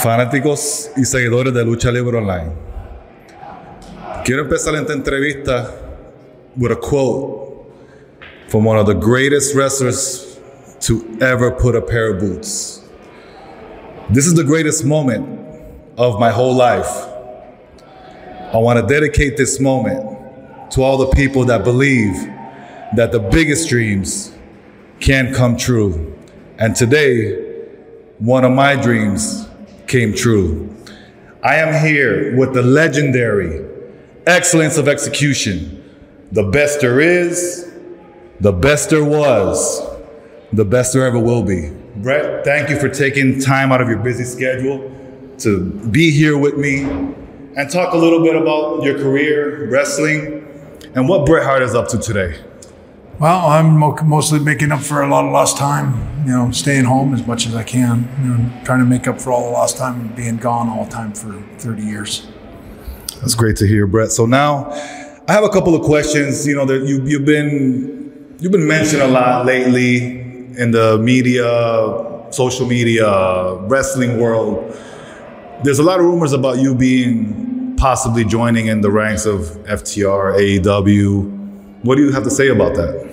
fanáticos 0.00 0.90
y 0.96 1.04
seguidores 1.04 1.52
de 1.52 1.62
Lucha 1.62 1.92
Libre 1.92 2.16
Online. 2.16 2.52
Quiero 4.24 4.42
empezar 4.42 4.74
esta 4.74 4.94
entrevista 4.94 5.74
with 6.56 6.72
a 6.72 6.76
quote 6.76 7.66
from 8.48 8.64
one 8.64 8.78
of 8.78 8.86
the 8.86 8.94
greatest 8.94 9.54
wrestlers 9.54 10.40
to 10.80 11.04
ever 11.20 11.50
put 11.50 11.76
a 11.76 11.82
pair 11.82 12.14
of 12.14 12.20
boots. 12.20 12.82
This 14.08 14.26
is 14.26 14.34
the 14.34 14.42
greatest 14.42 14.84
moment 14.84 15.26
of 15.98 16.18
my 16.18 16.30
whole 16.30 16.54
life. 16.54 16.88
I 18.52 18.56
want 18.56 18.80
to 18.80 18.86
dedicate 18.86 19.36
this 19.36 19.60
moment 19.60 20.70
to 20.72 20.82
all 20.82 20.96
the 20.96 21.08
people 21.08 21.44
that 21.44 21.62
believe 21.62 22.14
that 22.96 23.12
the 23.12 23.20
biggest 23.20 23.68
dreams 23.68 24.32
can 24.98 25.34
come 25.34 25.58
true. 25.58 26.16
And 26.58 26.74
today, 26.74 27.66
one 28.18 28.44
of 28.44 28.52
my 28.52 28.76
dreams 28.76 29.49
came 29.90 30.14
true. 30.14 30.74
I 31.42 31.56
am 31.56 31.84
here 31.84 32.36
with 32.36 32.54
the 32.54 32.62
legendary 32.62 33.66
excellence 34.26 34.78
of 34.78 34.86
execution, 34.86 35.82
the 36.30 36.44
best 36.44 36.80
there 36.80 37.00
is, 37.00 37.72
the 38.38 38.52
best 38.52 38.90
there 38.90 39.04
was, 39.04 39.82
the 40.52 40.64
best 40.64 40.92
there 40.92 41.04
ever 41.04 41.18
will 41.18 41.42
be. 41.42 41.70
Brett, 41.96 42.44
thank 42.44 42.70
you 42.70 42.78
for 42.78 42.88
taking 42.88 43.40
time 43.40 43.72
out 43.72 43.80
of 43.80 43.88
your 43.88 43.98
busy 43.98 44.24
schedule 44.24 44.94
to 45.38 45.70
be 45.90 46.10
here 46.10 46.38
with 46.38 46.56
me 46.56 46.82
and 46.82 47.68
talk 47.68 47.92
a 47.92 47.96
little 47.96 48.22
bit 48.22 48.36
about 48.36 48.84
your 48.84 48.96
career, 48.96 49.68
wrestling, 49.68 50.46
and 50.94 51.08
what 51.08 51.26
Bret 51.26 51.44
Hart 51.44 51.62
is 51.62 51.74
up 51.74 51.88
to 51.88 51.98
today. 51.98 52.38
Well, 53.20 53.48
I'm 53.48 53.76
mostly 53.76 54.38
making 54.38 54.72
up 54.72 54.80
for 54.80 55.02
a 55.02 55.06
lot 55.06 55.26
of 55.26 55.32
lost 55.32 55.58
time. 55.58 56.24
You 56.24 56.32
know, 56.32 56.50
staying 56.52 56.84
home 56.84 57.12
as 57.12 57.26
much 57.26 57.46
as 57.46 57.54
I 57.54 57.62
can. 57.62 58.08
You 58.22 58.28
know, 58.28 58.64
trying 58.64 58.78
to 58.78 58.86
make 58.86 59.06
up 59.06 59.20
for 59.20 59.30
all 59.30 59.44
the 59.44 59.50
lost 59.50 59.76
time 59.76 60.00
and 60.00 60.16
being 60.16 60.38
gone 60.38 60.70
all 60.70 60.86
the 60.86 60.90
time 60.90 61.12
for 61.12 61.38
30 61.58 61.82
years. 61.82 62.26
That's 63.20 63.34
great 63.34 63.56
to 63.58 63.66
hear, 63.66 63.86
Brett. 63.86 64.10
So 64.10 64.24
now, 64.24 64.70
I 65.28 65.32
have 65.34 65.44
a 65.44 65.50
couple 65.50 65.74
of 65.74 65.82
questions. 65.82 66.46
You 66.46 66.56
know, 66.56 66.64
that 66.64 66.86
you 66.86 67.02
you've 67.04 67.26
been 67.26 68.36
you've 68.38 68.52
been 68.52 68.66
mentioned 68.66 69.02
a 69.02 69.08
lot 69.08 69.44
lately 69.44 70.20
in 70.56 70.70
the 70.70 70.96
media, 70.96 71.44
social 72.30 72.66
media, 72.66 73.54
wrestling 73.66 74.18
world. 74.18 74.74
There's 75.62 75.78
a 75.78 75.82
lot 75.82 76.00
of 76.00 76.06
rumors 76.06 76.32
about 76.32 76.56
you 76.58 76.74
being 76.74 77.76
possibly 77.76 78.24
joining 78.24 78.68
in 78.68 78.80
the 78.80 78.90
ranks 78.90 79.26
of 79.26 79.40
FTR, 79.68 80.62
AEW. 80.62 81.36
What 81.82 81.96
do 81.96 82.04
you 82.04 82.12
have 82.12 82.24
to 82.24 82.30
say 82.30 82.48
about 82.48 82.76
that? 82.76 83.09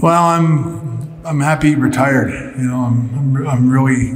Well, 0.00 0.22
I'm 0.22 1.22
I'm 1.24 1.40
happy 1.40 1.74
retired. 1.74 2.30
You 2.56 2.64
know, 2.68 2.76
I'm 2.80 3.18
I'm, 3.18 3.48
I'm 3.48 3.70
really 3.70 4.10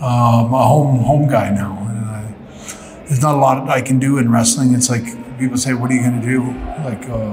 um, 0.00 0.52
a 0.52 0.62
home 0.66 0.98
home 1.02 1.28
guy 1.28 1.50
now. 1.50 1.76
And 1.88 2.04
I, 2.04 3.04
there's 3.06 3.22
not 3.22 3.34
a 3.34 3.38
lot 3.38 3.68
I 3.68 3.80
can 3.80 3.98
do 3.98 4.18
in 4.18 4.30
wrestling. 4.30 4.74
It's 4.74 4.90
like 4.90 5.04
people 5.38 5.56
say, 5.56 5.72
"What 5.74 5.90
are 5.90 5.94
you 5.94 6.02
going 6.02 6.20
to 6.20 6.26
do?" 6.26 6.42
Like, 6.84 7.08
uh, 7.08 7.32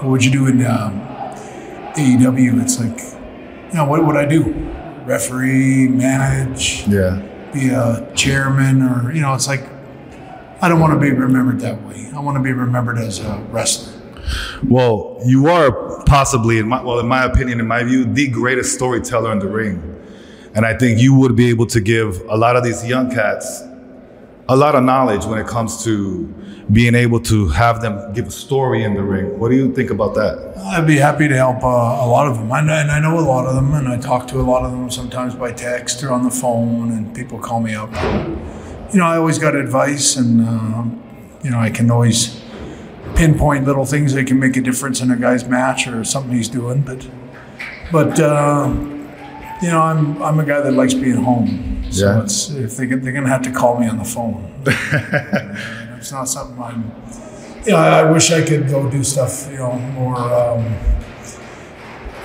what 0.00 0.10
would 0.10 0.24
you 0.24 0.30
do 0.30 0.46
in 0.46 0.64
um, 0.64 1.00
AEW? 1.94 2.62
It's 2.62 2.80
like, 2.80 2.98
you 3.70 3.76
know, 3.76 3.84
what 3.84 4.04
would 4.06 4.16
I 4.16 4.24
do? 4.24 4.44
Referee, 5.04 5.88
manage, 5.88 6.86
Yeah. 6.86 7.22
be 7.52 7.70
a 7.70 8.10
chairman, 8.14 8.82
or 8.82 9.12
you 9.12 9.20
know, 9.20 9.34
it's 9.34 9.46
like 9.48 9.64
I 10.62 10.68
don't 10.68 10.80
want 10.80 10.94
to 10.94 10.98
be 10.98 11.10
remembered 11.12 11.60
that 11.60 11.82
way. 11.82 12.10
I 12.14 12.20
want 12.20 12.36
to 12.36 12.42
be 12.42 12.52
remembered 12.52 12.98
as 12.98 13.20
a 13.20 13.38
wrestler. 13.50 13.97
Well, 14.68 15.20
you 15.24 15.48
are 15.48 16.02
possibly, 16.04 16.58
in 16.58 16.68
my, 16.68 16.82
well, 16.82 16.98
in 17.00 17.08
my 17.08 17.24
opinion, 17.24 17.60
in 17.60 17.66
my 17.66 17.82
view, 17.84 18.04
the 18.04 18.28
greatest 18.28 18.74
storyteller 18.74 19.32
in 19.32 19.38
the 19.38 19.48
ring. 19.48 19.94
And 20.54 20.66
I 20.66 20.76
think 20.76 20.98
you 21.00 21.14
would 21.14 21.36
be 21.36 21.50
able 21.50 21.66
to 21.66 21.80
give 21.80 22.20
a 22.28 22.36
lot 22.36 22.56
of 22.56 22.64
these 22.64 22.86
young 22.86 23.10
cats 23.10 23.62
a 24.50 24.56
lot 24.56 24.74
of 24.74 24.82
knowledge 24.82 25.26
when 25.26 25.38
it 25.38 25.46
comes 25.46 25.84
to 25.84 26.26
being 26.72 26.94
able 26.94 27.20
to 27.20 27.48
have 27.48 27.82
them 27.82 28.12
give 28.14 28.26
a 28.28 28.30
story 28.30 28.82
in 28.82 28.94
the 28.94 29.02
ring. 29.02 29.38
What 29.38 29.50
do 29.50 29.56
you 29.56 29.74
think 29.74 29.90
about 29.90 30.14
that? 30.14 30.54
I'd 30.72 30.86
be 30.86 30.96
happy 30.96 31.28
to 31.28 31.36
help 31.36 31.62
uh, 31.62 31.66
a 31.66 32.08
lot 32.08 32.26
of 32.26 32.38
them. 32.38 32.50
I 32.50 32.62
know, 32.62 32.72
and 32.72 32.90
I 32.90 32.98
know 32.98 33.18
a 33.18 33.20
lot 33.20 33.46
of 33.46 33.54
them, 33.54 33.74
and 33.74 33.88
I 33.88 33.98
talk 33.98 34.26
to 34.28 34.40
a 34.40 34.42
lot 34.42 34.64
of 34.64 34.72
them 34.72 34.90
sometimes 34.90 35.34
by 35.34 35.52
text 35.52 36.02
or 36.02 36.10
on 36.12 36.24
the 36.24 36.30
phone, 36.30 36.90
and 36.92 37.14
people 37.14 37.38
call 37.38 37.60
me 37.60 37.74
up. 37.74 37.92
You 38.92 39.00
know, 39.00 39.04
I 39.04 39.18
always 39.18 39.38
got 39.38 39.54
advice, 39.54 40.16
and 40.16 40.40
uh, 40.40 40.84
you 41.42 41.50
know, 41.50 41.58
I 41.58 41.68
can 41.68 41.90
always 41.90 42.42
pinpoint 43.18 43.66
little 43.66 43.84
things 43.84 44.14
that 44.14 44.26
can 44.26 44.38
make 44.38 44.56
a 44.56 44.60
difference 44.60 45.00
in 45.00 45.10
a 45.10 45.16
guy's 45.16 45.44
match 45.46 45.86
or 45.88 46.04
something 46.04 46.32
he's 46.36 46.48
doing. 46.48 46.80
But, 46.82 47.06
but 47.92 48.18
uh, 48.20 48.68
you 49.60 49.68
know, 49.68 49.80
I'm 49.80 50.22
I'm 50.22 50.38
a 50.40 50.44
guy 50.44 50.60
that 50.60 50.72
likes 50.72 50.94
being 50.94 51.16
home. 51.22 51.84
So 51.90 52.04
Yeah. 52.06 52.22
it's 52.22 52.50
if 52.50 52.76
they 52.76 52.86
get, 52.86 53.02
they're 53.02 53.12
gonna 53.12 53.28
have 53.28 53.42
to 53.42 53.50
call 53.50 53.78
me 53.80 53.88
on 53.88 53.98
the 53.98 54.04
phone. 54.04 54.44
it's 55.98 56.12
not 56.12 56.28
something 56.28 56.62
I'm. 56.62 56.92
You 57.66 57.72
know, 57.72 57.78
I 57.78 58.00
I 58.00 58.10
wish 58.10 58.30
I 58.30 58.42
could 58.42 58.68
go 58.68 58.88
do 58.88 59.02
stuff, 59.02 59.48
you 59.50 59.58
know, 59.58 59.72
more 59.98 60.16
um, 60.16 60.76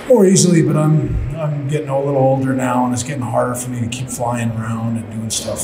more 0.08 0.24
easily, 0.26 0.62
but 0.62 0.76
I'm 0.76 1.34
I'm 1.36 1.66
getting 1.68 1.88
a 1.88 1.98
little 1.98 2.20
older 2.20 2.52
now, 2.52 2.84
and 2.84 2.94
it's 2.94 3.02
getting 3.02 3.22
harder 3.22 3.54
for 3.54 3.70
me 3.70 3.80
to 3.80 3.88
keep 3.88 4.08
flying 4.08 4.50
around 4.52 4.96
and 4.98 5.10
doing 5.10 5.30
stuff. 5.30 5.58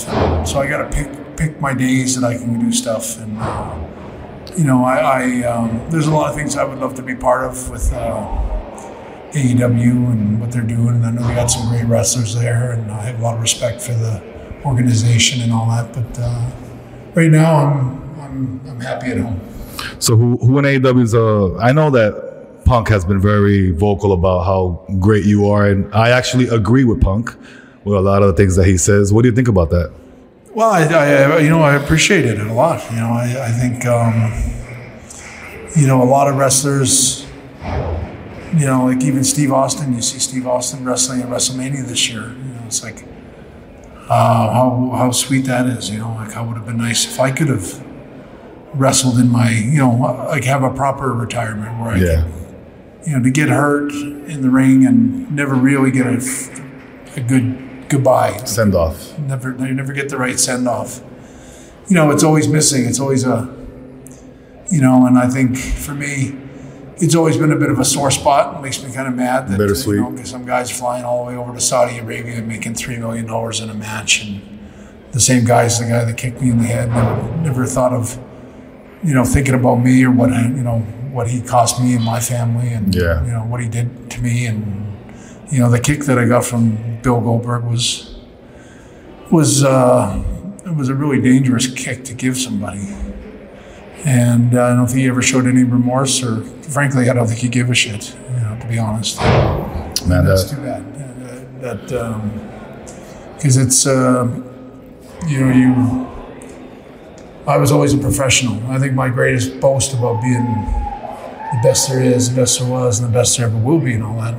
So 0.47 0.61
I 0.61 0.67
got 0.67 0.79
to 0.91 0.97
pick 0.97 1.37
pick 1.37 1.61
my 1.61 1.73
days 1.73 2.19
that 2.21 2.25
I 2.27 2.37
can 2.37 2.59
do 2.59 2.73
stuff, 2.73 3.19
and 3.21 3.39
uh, 3.39 3.77
you 4.57 4.65
know, 4.65 4.85
I, 4.85 4.99
I 4.99 5.43
um, 5.45 5.91
there's 5.91 6.07
a 6.07 6.11
lot 6.11 6.31
of 6.31 6.37
things 6.37 6.57
I 6.57 6.65
would 6.65 6.79
love 6.79 6.95
to 6.97 7.03
be 7.03 7.15
part 7.15 7.45
of 7.45 7.71
with 7.71 7.93
uh, 7.93 8.27
AEW 9.33 10.13
and 10.13 10.41
what 10.41 10.53
they're 10.53 10.63
doing, 10.63 10.97
and 10.97 11.07
I 11.07 11.11
know 11.11 11.29
we 11.29 11.35
got 11.35 11.47
some 11.47 11.69
great 11.69 11.85
wrestlers 11.85 12.35
there, 12.35 12.73
and 12.73 12.91
I 12.91 13.03
have 13.03 13.21
a 13.21 13.23
lot 13.23 13.35
of 13.35 13.41
respect 13.41 13.81
for 13.81 13.93
the 13.93 14.23
organization 14.65 15.43
and 15.43 15.53
all 15.53 15.69
that. 15.69 15.93
But 15.93 16.19
uh, 16.21 16.51
right 17.15 17.31
now, 17.31 17.57
I'm 17.57 18.21
I'm 18.21 18.61
I'm 18.69 18.81
happy 18.81 19.09
at 19.13 19.19
home. 19.19 19.41
So 19.99 20.17
who, 20.17 20.37
who 20.39 20.59
in 20.59 20.65
AEW 20.65 21.03
is, 21.03 21.15
uh, 21.15 21.57
I 21.59 21.73
know 21.73 21.91
that 21.91 22.31
Punk 22.65 22.89
has 22.89 23.05
been 23.05 23.21
very 23.21 23.71
vocal 23.73 24.13
about 24.13 24.45
how 24.45 24.85
great 25.01 25.25
you 25.25 25.49
are. 25.49 25.67
And 25.67 25.93
I 25.95 26.11
actually 26.11 26.49
agree 26.49 26.85
with 26.85 27.01
Punk 27.01 27.35
with 27.85 27.97
a 27.97 28.01
lot 28.01 28.23
of 28.23 28.29
the 28.29 28.35
things 28.35 28.57
that 28.57 28.67
he 28.67 28.77
says. 28.77 29.13
What 29.13 29.23
do 29.23 29.29
you 29.29 29.35
think 29.35 29.49
about 29.49 29.71
that? 29.71 29.93
Well, 30.53 30.71
I, 30.71 30.83
I 30.83 31.39
you 31.39 31.49
know 31.51 31.63
I 31.63 31.75
appreciate 31.77 32.25
it 32.25 32.39
a 32.41 32.53
lot. 32.53 32.89
You 32.91 32.97
know, 32.97 33.11
I, 33.13 33.47
I 33.49 33.51
think 33.53 33.87
um, 33.87 34.33
you 35.81 35.87
know 35.87 36.03
a 36.03 36.05
lot 36.09 36.29
of 36.29 36.37
wrestlers. 36.37 37.27
You 38.53 38.67
know, 38.67 38.87
like 38.87 39.03
even 39.05 39.23
Steve 39.23 39.53
Austin. 39.53 39.95
You 39.95 40.03
see 40.03 40.19
Steve 40.19 40.47
Austin 40.47 40.85
wrestling 40.85 41.23
at 41.23 41.29
WrestleMania 41.29 41.87
this 41.87 42.09
year. 42.11 42.23
You 42.31 42.53
know, 42.55 42.63
it's 42.67 42.83
like 42.83 43.05
uh, 44.09 44.53
how 44.53 44.91
how 44.97 45.11
sweet 45.13 45.45
that 45.47 45.67
is. 45.67 45.89
You 45.89 45.99
know, 45.99 46.15
like 46.15 46.33
how 46.33 46.45
would 46.47 46.57
have 46.57 46.67
been 46.67 46.79
nice 46.79 47.05
if 47.07 47.21
I 47.21 47.31
could 47.31 47.49
have 47.49 47.85
wrestled 48.75 49.19
in 49.19 49.31
my 49.31 49.51
you 49.53 49.79
know 49.79 49.91
like 50.31 50.45
have 50.45 50.63
a 50.65 50.71
proper 50.75 51.13
retirement 51.13 51.79
where 51.81 51.91
I 51.91 51.97
Yeah. 51.99 52.23
could 52.23 52.35
you 53.07 53.17
know, 53.17 53.23
to 53.23 53.31
get 53.31 53.49
hurt 53.49 53.91
in 53.93 54.43
the 54.43 54.51
ring 54.51 54.85
and 54.87 55.35
never 55.35 55.55
really 55.55 55.91
get 55.91 56.07
a, 56.07 56.19
a 57.17 57.21
good 57.23 57.57
goodbye. 57.91 58.37
Send 58.45 58.75
off. 58.75 59.19
Never, 59.19 59.51
you 59.51 59.75
never 59.75 59.93
get 59.93 60.09
the 60.09 60.17
right 60.17 60.39
send 60.39 60.67
off. 60.69 61.03
You 61.89 61.97
know, 61.97 62.11
it's 62.11 62.23
always 62.25 62.49
missing. 62.49 62.87
It's 62.87 63.01
always 63.01 63.25
a, 63.25 63.55
you 64.71 64.81
know, 64.81 65.07
and 65.07 65.19
I 65.19 65.29
think 65.29 65.59
for 65.59 65.93
me, 65.95 66.37
it's 66.99 67.15
always 67.15 67.37
been 67.37 67.51
a 67.51 67.57
bit 67.57 67.71
of 67.71 67.79
a 67.79 67.85
sore 67.85 68.11
spot. 68.11 68.57
It 68.57 68.63
makes 68.63 68.83
me 68.83 68.93
kind 68.93 69.09
of 69.09 69.15
mad 69.15 69.49
that 69.49 69.59
Bittersweet. 69.59 69.97
You 69.97 70.11
know, 70.11 70.23
some 70.25 70.45
guys 70.47 70.71
flying 70.71 71.05
all 71.05 71.25
the 71.25 71.31
way 71.33 71.37
over 71.37 71.53
to 71.53 71.61
Saudi 71.61 71.99
Arabia 71.99 72.37
and 72.37 72.47
making 72.49 72.75
three 72.75 72.97
million 72.99 73.27
dollars 73.27 73.61
in 73.61 73.71
a 73.71 73.75
match, 73.75 74.23
and 74.23 74.41
the 75.13 75.21
same 75.21 75.45
guy's 75.45 75.79
the 75.79 75.87
guy 75.87 76.05
that 76.05 76.17
kicked 76.17 76.41
me 76.41 76.51
in 76.51 76.59
the 76.59 76.65
head. 76.65 76.89
Never, 76.91 77.37
never 77.39 77.67
thought 77.67 77.93
of, 77.93 78.19
you 79.03 79.15
know, 79.15 79.25
thinking 79.25 79.55
about 79.55 79.77
me 79.77 80.05
or 80.05 80.11
what 80.13 80.31
you 80.31 80.63
know 80.63 80.81
what 81.11 81.29
he 81.29 81.41
cost 81.41 81.81
me 81.83 81.95
and 81.97 82.05
my 82.05 82.21
family, 82.21 82.69
and 82.69 82.95
Yeah. 82.95 83.25
you 83.25 83.33
know 83.33 83.45
what 83.45 83.61
he 83.61 83.69
did 83.69 84.11
to 84.11 84.21
me, 84.23 84.47
and 84.47 84.90
you 85.51 85.59
know 85.59 85.71
the 85.71 85.81
kick 85.81 86.05
that 86.05 86.19
I 86.19 86.27
got 86.27 86.45
from 86.45 87.01
Bill 87.03 87.21
Goldberg 87.21 87.65
was 87.65 88.17
was 89.31 89.65
uh, 89.65 90.23
it 90.65 90.75
was 90.75 90.89
a 90.89 90.95
really 90.95 91.21
dangerous 91.21 91.67
kick 91.67 92.05
to 92.05 92.15
give 92.15 92.37
somebody. 92.37 92.89
And 94.05 94.55
uh, 94.57 94.65
I 94.65 94.75
don't 94.75 94.87
think 94.87 95.01
he 95.01 95.09
ever 95.09 95.21
showed 95.21 95.47
any 95.47 95.63
remorse, 95.63 96.23
or 96.23 96.43
frankly, 96.63 97.11
I 97.11 97.13
don't 97.13 97.27
think 97.27 97.41
he 97.41 97.49
gave 97.49 97.69
a 97.69 97.75
shit. 97.75 98.17
You 98.33 98.41
know, 98.41 98.59
to 98.61 98.67
be 98.67 98.79
honest, 98.79 99.21
Man, 99.21 100.25
that's 100.25 100.45
that, 100.45 100.57
too 100.57 100.63
bad. 100.63 100.83
Uh, 100.83 101.75
That 101.75 103.35
because 103.37 103.57
it's 103.57 103.87
uh, 103.87 104.25
you 105.27 105.41
know 105.41 105.53
you. 105.53 106.07
I 107.47 107.57
was 107.57 107.73
always 107.73 107.93
a 107.95 107.99
professional. 107.99 108.63
I 108.71 108.79
think 108.79 108.95
my 108.95 109.09
greatest 109.09 109.61
boast 109.61 109.93
about 109.93 110.23
being 110.23 110.45
the 110.45 111.61
best 111.63 111.89
there 111.89 112.03
is, 112.03 112.31
the 112.31 112.41
best 112.41 112.61
there 112.61 112.69
was, 112.69 113.01
and 113.01 113.09
the 113.09 113.13
best 113.13 113.37
there 113.37 113.47
ever 113.47 113.57
will 113.57 113.81
be, 113.81 113.95
and 113.95 114.05
all 114.05 114.19
that. 114.21 114.35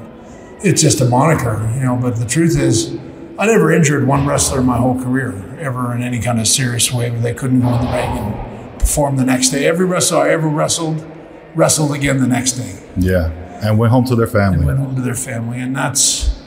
It's 0.63 0.81
just 0.81 1.01
a 1.01 1.05
moniker, 1.05 1.71
you 1.75 1.81
know. 1.81 1.95
But 1.95 2.17
the 2.17 2.25
truth 2.25 2.57
is, 2.57 2.95
I 3.39 3.45
never 3.47 3.71
injured 3.71 4.07
one 4.07 4.27
wrestler 4.27 4.59
in 4.59 4.65
my 4.65 4.77
whole 4.77 5.01
career 5.01 5.57
ever 5.59 5.95
in 5.95 6.01
any 6.01 6.19
kind 6.19 6.39
of 6.39 6.47
serious 6.47 6.91
way 6.91 7.09
where 7.09 7.19
they 7.19 7.33
couldn't 7.33 7.61
go 7.61 7.73
in 7.73 7.85
the 7.85 7.91
ring 7.91 8.17
and 8.17 8.79
perform 8.79 9.17
the 9.17 9.25
next 9.25 9.49
day. 9.49 9.65
Every 9.65 9.85
wrestler 9.85 10.19
I 10.19 10.29
ever 10.31 10.47
wrestled 10.47 11.05
wrestled 11.53 11.93
again 11.93 12.19
the 12.19 12.27
next 12.27 12.53
day 12.53 12.81
yeah. 12.97 13.29
And 13.61 13.77
went 13.77 13.91
home 13.91 14.05
to 14.05 14.15
their 14.15 14.27
family. 14.27 14.65
went 14.65 14.79
home 14.79 14.95
to 14.95 15.01
their 15.01 15.15
family, 15.15 15.59
and 15.59 15.75
that's 15.75 16.41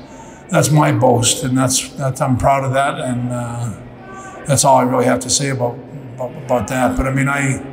that's 0.51 0.71
my 0.71 0.93
boast, 0.93 1.45
and 1.45 1.57
that's 1.57 1.91
that's 1.91 2.21
I'm 2.21 2.37
proud 2.37 2.65
of 2.65 2.73
that, 2.73 2.99
and 2.99 3.31
uh, 3.31 4.45
that's 4.47 4.65
all 4.65 4.77
I 4.77 4.83
really 4.83 5.05
have 5.05 5.21
to 5.21 5.31
say 5.31 5.51
about 5.51 5.79
about, 6.15 6.35
about 6.45 6.69
that. 6.69 6.97
But 6.97 7.07
I 7.07 7.13
mean, 7.13 7.29
I 7.29 7.65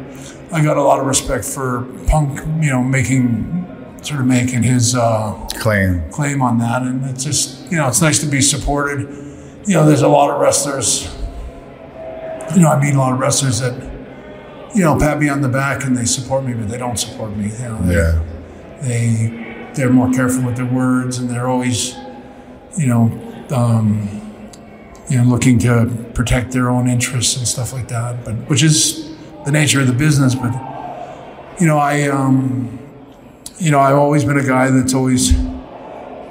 I 0.52 0.64
got 0.64 0.78
a 0.78 0.84
lot 0.84 1.00
of 1.00 1.08
respect 1.08 1.44
for 1.44 1.88
Punk, 2.08 2.40
you 2.64 2.70
know, 2.70 2.84
making 2.84 3.66
sort 4.02 4.20
of 4.20 4.26
making 4.28 4.64
his 4.64 4.96
uh, 4.96 5.34
Claim. 5.60 6.10
claim 6.12 6.42
on 6.42 6.58
that, 6.60 6.82
and 6.82 7.06
it's 7.06 7.24
just 7.24 7.72
you 7.72 7.78
know 7.78 7.88
it's 7.88 8.02
nice 8.02 8.20
to 8.20 8.26
be 8.28 8.42
supported. 8.42 9.00
You 9.66 9.76
know, 9.76 9.86
there's 9.86 10.02
a 10.02 10.08
lot 10.08 10.32
of 10.32 10.42
wrestlers. 10.42 11.06
You 12.56 12.62
know, 12.62 12.70
I 12.70 12.80
meet 12.82 12.96
a 12.96 12.98
lot 12.98 13.14
of 13.14 13.20
wrestlers 13.20 13.60
that 13.60 13.74
you 14.76 14.84
know 14.84 14.98
pat 14.98 15.20
me 15.20 15.30
on 15.30 15.42
the 15.42 15.50
back 15.50 15.84
and 15.86 15.96
they 15.96 16.06
support 16.06 16.44
me, 16.44 16.54
but 16.54 16.68
they 16.68 16.78
don't 16.78 16.98
support 16.98 17.36
me. 17.38 17.46
You 17.52 17.58
know, 17.70 17.82
they, 17.84 17.96
Yeah. 17.96 18.24
they 18.82 19.70
they're 19.76 19.90
more 19.92 20.12
careful 20.12 20.44
with 20.44 20.58
their 20.58 20.66
words 20.66 21.18
and 21.18 21.30
they're 21.30 21.48
always 21.48 21.96
you 22.78 22.88
know 22.88 23.04
um, 23.52 24.10
you 25.10 25.18
know 25.18 25.24
looking 25.24 25.60
to 25.60 25.86
protect 26.14 26.52
their 26.52 26.70
own 26.70 26.90
interests 26.90 27.38
and 27.38 27.48
stuff 27.48 27.72
like 27.72 27.88
that 27.88 28.26
but 28.26 28.34
which 28.50 28.64
is 28.64 29.14
the 29.46 29.52
nature 29.52 29.80
of 29.80 29.88
the 29.88 29.94
business 29.94 30.36
but 30.36 30.52
you 31.60 31.66
know 31.68 31.78
i 31.78 32.04
um, 32.10 32.78
you 33.62 33.72
know 33.72 33.80
i've 33.80 33.96
always 33.96 34.26
been 34.26 34.38
a 34.38 34.44
guy 34.46 34.70
that's 34.70 34.94
always 34.94 35.32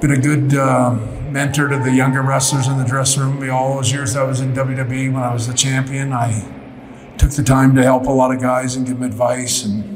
been 0.01 0.11
a 0.11 0.17
good 0.17 0.53
uh, 0.55 0.91
mentor 1.31 1.67
to 1.69 1.77
the 1.77 1.91
younger 1.91 2.21
wrestlers 2.21 2.67
in 2.67 2.77
the 2.77 2.83
dressing 2.85 3.21
room 3.23 3.49
all 3.51 3.75
those 3.75 3.91
years 3.91 4.15
i 4.15 4.23
was 4.23 4.41
in 4.41 4.53
wwe 4.53 5.11
when 5.13 5.23
i 5.23 5.33
was 5.33 5.47
the 5.47 5.53
champion 5.53 6.11
i 6.13 6.29
took 7.17 7.31
the 7.31 7.43
time 7.43 7.75
to 7.75 7.83
help 7.83 8.05
a 8.05 8.11
lot 8.11 8.33
of 8.33 8.41
guys 8.41 8.75
and 8.75 8.85
give 8.85 8.99
them 8.99 9.09
advice 9.09 9.63
and 9.65 9.87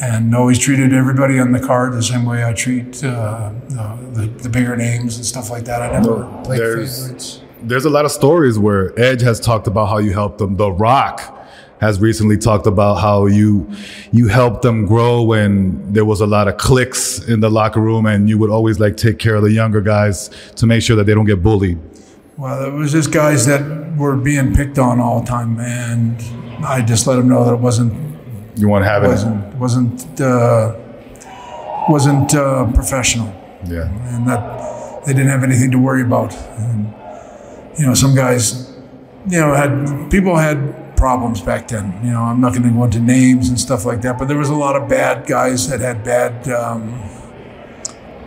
and 0.00 0.32
always 0.32 0.58
treated 0.60 0.92
everybody 0.92 1.40
on 1.40 1.50
the 1.50 1.58
card 1.58 1.92
the 1.92 2.00
same 2.00 2.24
way 2.24 2.44
I 2.44 2.52
treat 2.52 3.02
uh, 3.02 3.50
the, 3.68 4.32
the 4.42 4.48
bigger 4.48 4.76
names 4.76 5.16
and 5.16 5.26
stuff 5.26 5.50
like 5.50 5.64
that. 5.64 5.82
I 5.82 5.90
never 5.90 6.22
played 6.44 6.60
There's- 6.60 7.02
favorites. 7.02 7.40
There's 7.62 7.84
a 7.84 7.90
lot 7.90 8.04
of 8.04 8.12
stories 8.12 8.60
where 8.60 8.96
Edge 8.96 9.22
has 9.22 9.40
talked 9.40 9.66
about 9.66 9.86
how 9.86 9.98
you 9.98 10.12
helped 10.12 10.38
them. 10.38 10.56
The 10.56 10.70
Rock 10.70 11.36
has 11.80 12.00
recently 12.00 12.36
talked 12.36 12.66
about 12.66 12.94
how 12.96 13.26
you 13.26 13.70
you 14.12 14.28
helped 14.28 14.62
them 14.62 14.86
grow 14.86 15.22
when 15.22 15.92
there 15.92 16.04
was 16.04 16.20
a 16.20 16.26
lot 16.26 16.48
of 16.48 16.56
cliques 16.56 17.20
in 17.28 17.40
the 17.40 17.50
locker 17.50 17.80
room, 17.80 18.06
and 18.06 18.28
you 18.28 18.36
would 18.38 18.50
always 18.50 18.78
like 18.80 18.96
take 18.96 19.18
care 19.18 19.36
of 19.36 19.42
the 19.42 19.52
younger 19.52 19.80
guys 19.80 20.28
to 20.56 20.66
make 20.66 20.82
sure 20.82 20.96
that 20.96 21.04
they 21.04 21.14
don't 21.14 21.26
get 21.26 21.42
bullied. 21.42 21.78
Well, 22.36 22.64
it 22.64 22.72
was 22.72 22.92
just 22.92 23.12
guys 23.12 23.46
that 23.46 23.96
were 23.96 24.16
being 24.16 24.54
picked 24.54 24.78
on 24.78 25.00
all 25.00 25.20
the 25.20 25.26
time, 25.26 25.58
and 25.60 26.16
I 26.64 26.82
just 26.82 27.06
let 27.06 27.16
them 27.16 27.28
know 27.28 27.44
that 27.44 27.54
it 27.54 27.60
wasn't 27.60 27.92
You 28.56 28.68
want 28.68 28.84
to 28.84 28.88
have 28.88 29.04
it? 29.04 29.08
wasn't 29.08 29.54
wasn't 29.56 30.20
uh, 30.20 30.74
wasn't 31.88 32.34
uh, 32.34 32.70
professional. 32.72 33.34
Yeah. 33.66 33.88
and 34.14 34.26
that 34.28 35.04
they 35.04 35.12
didn't 35.12 35.30
have 35.30 35.42
anything 35.42 35.72
to 35.72 35.78
worry 35.78 36.02
about. 36.02 36.32
And, 36.58 36.94
you 37.76 37.86
know, 37.86 37.94
some 37.94 38.14
guys, 38.14 38.70
you 39.28 39.40
know, 39.40 39.52
had 39.52 40.08
people 40.10 40.36
had 40.36 40.58
problems 40.98 41.40
back 41.40 41.68
then. 41.68 41.98
You 42.04 42.10
know, 42.10 42.22
I'm 42.22 42.40
not 42.40 42.50
going 42.52 42.64
to 42.64 42.70
go 42.70 42.84
into 42.84 43.00
names 43.00 43.48
and 43.48 43.58
stuff 43.58 43.84
like 43.86 44.02
that, 44.02 44.18
but 44.18 44.28
there 44.28 44.36
was 44.36 44.50
a 44.50 44.54
lot 44.54 44.76
of 44.76 44.88
bad 44.88 45.26
guys 45.26 45.68
that 45.68 45.80
had 45.80 46.04
bad 46.04 46.48
um, 46.50 46.90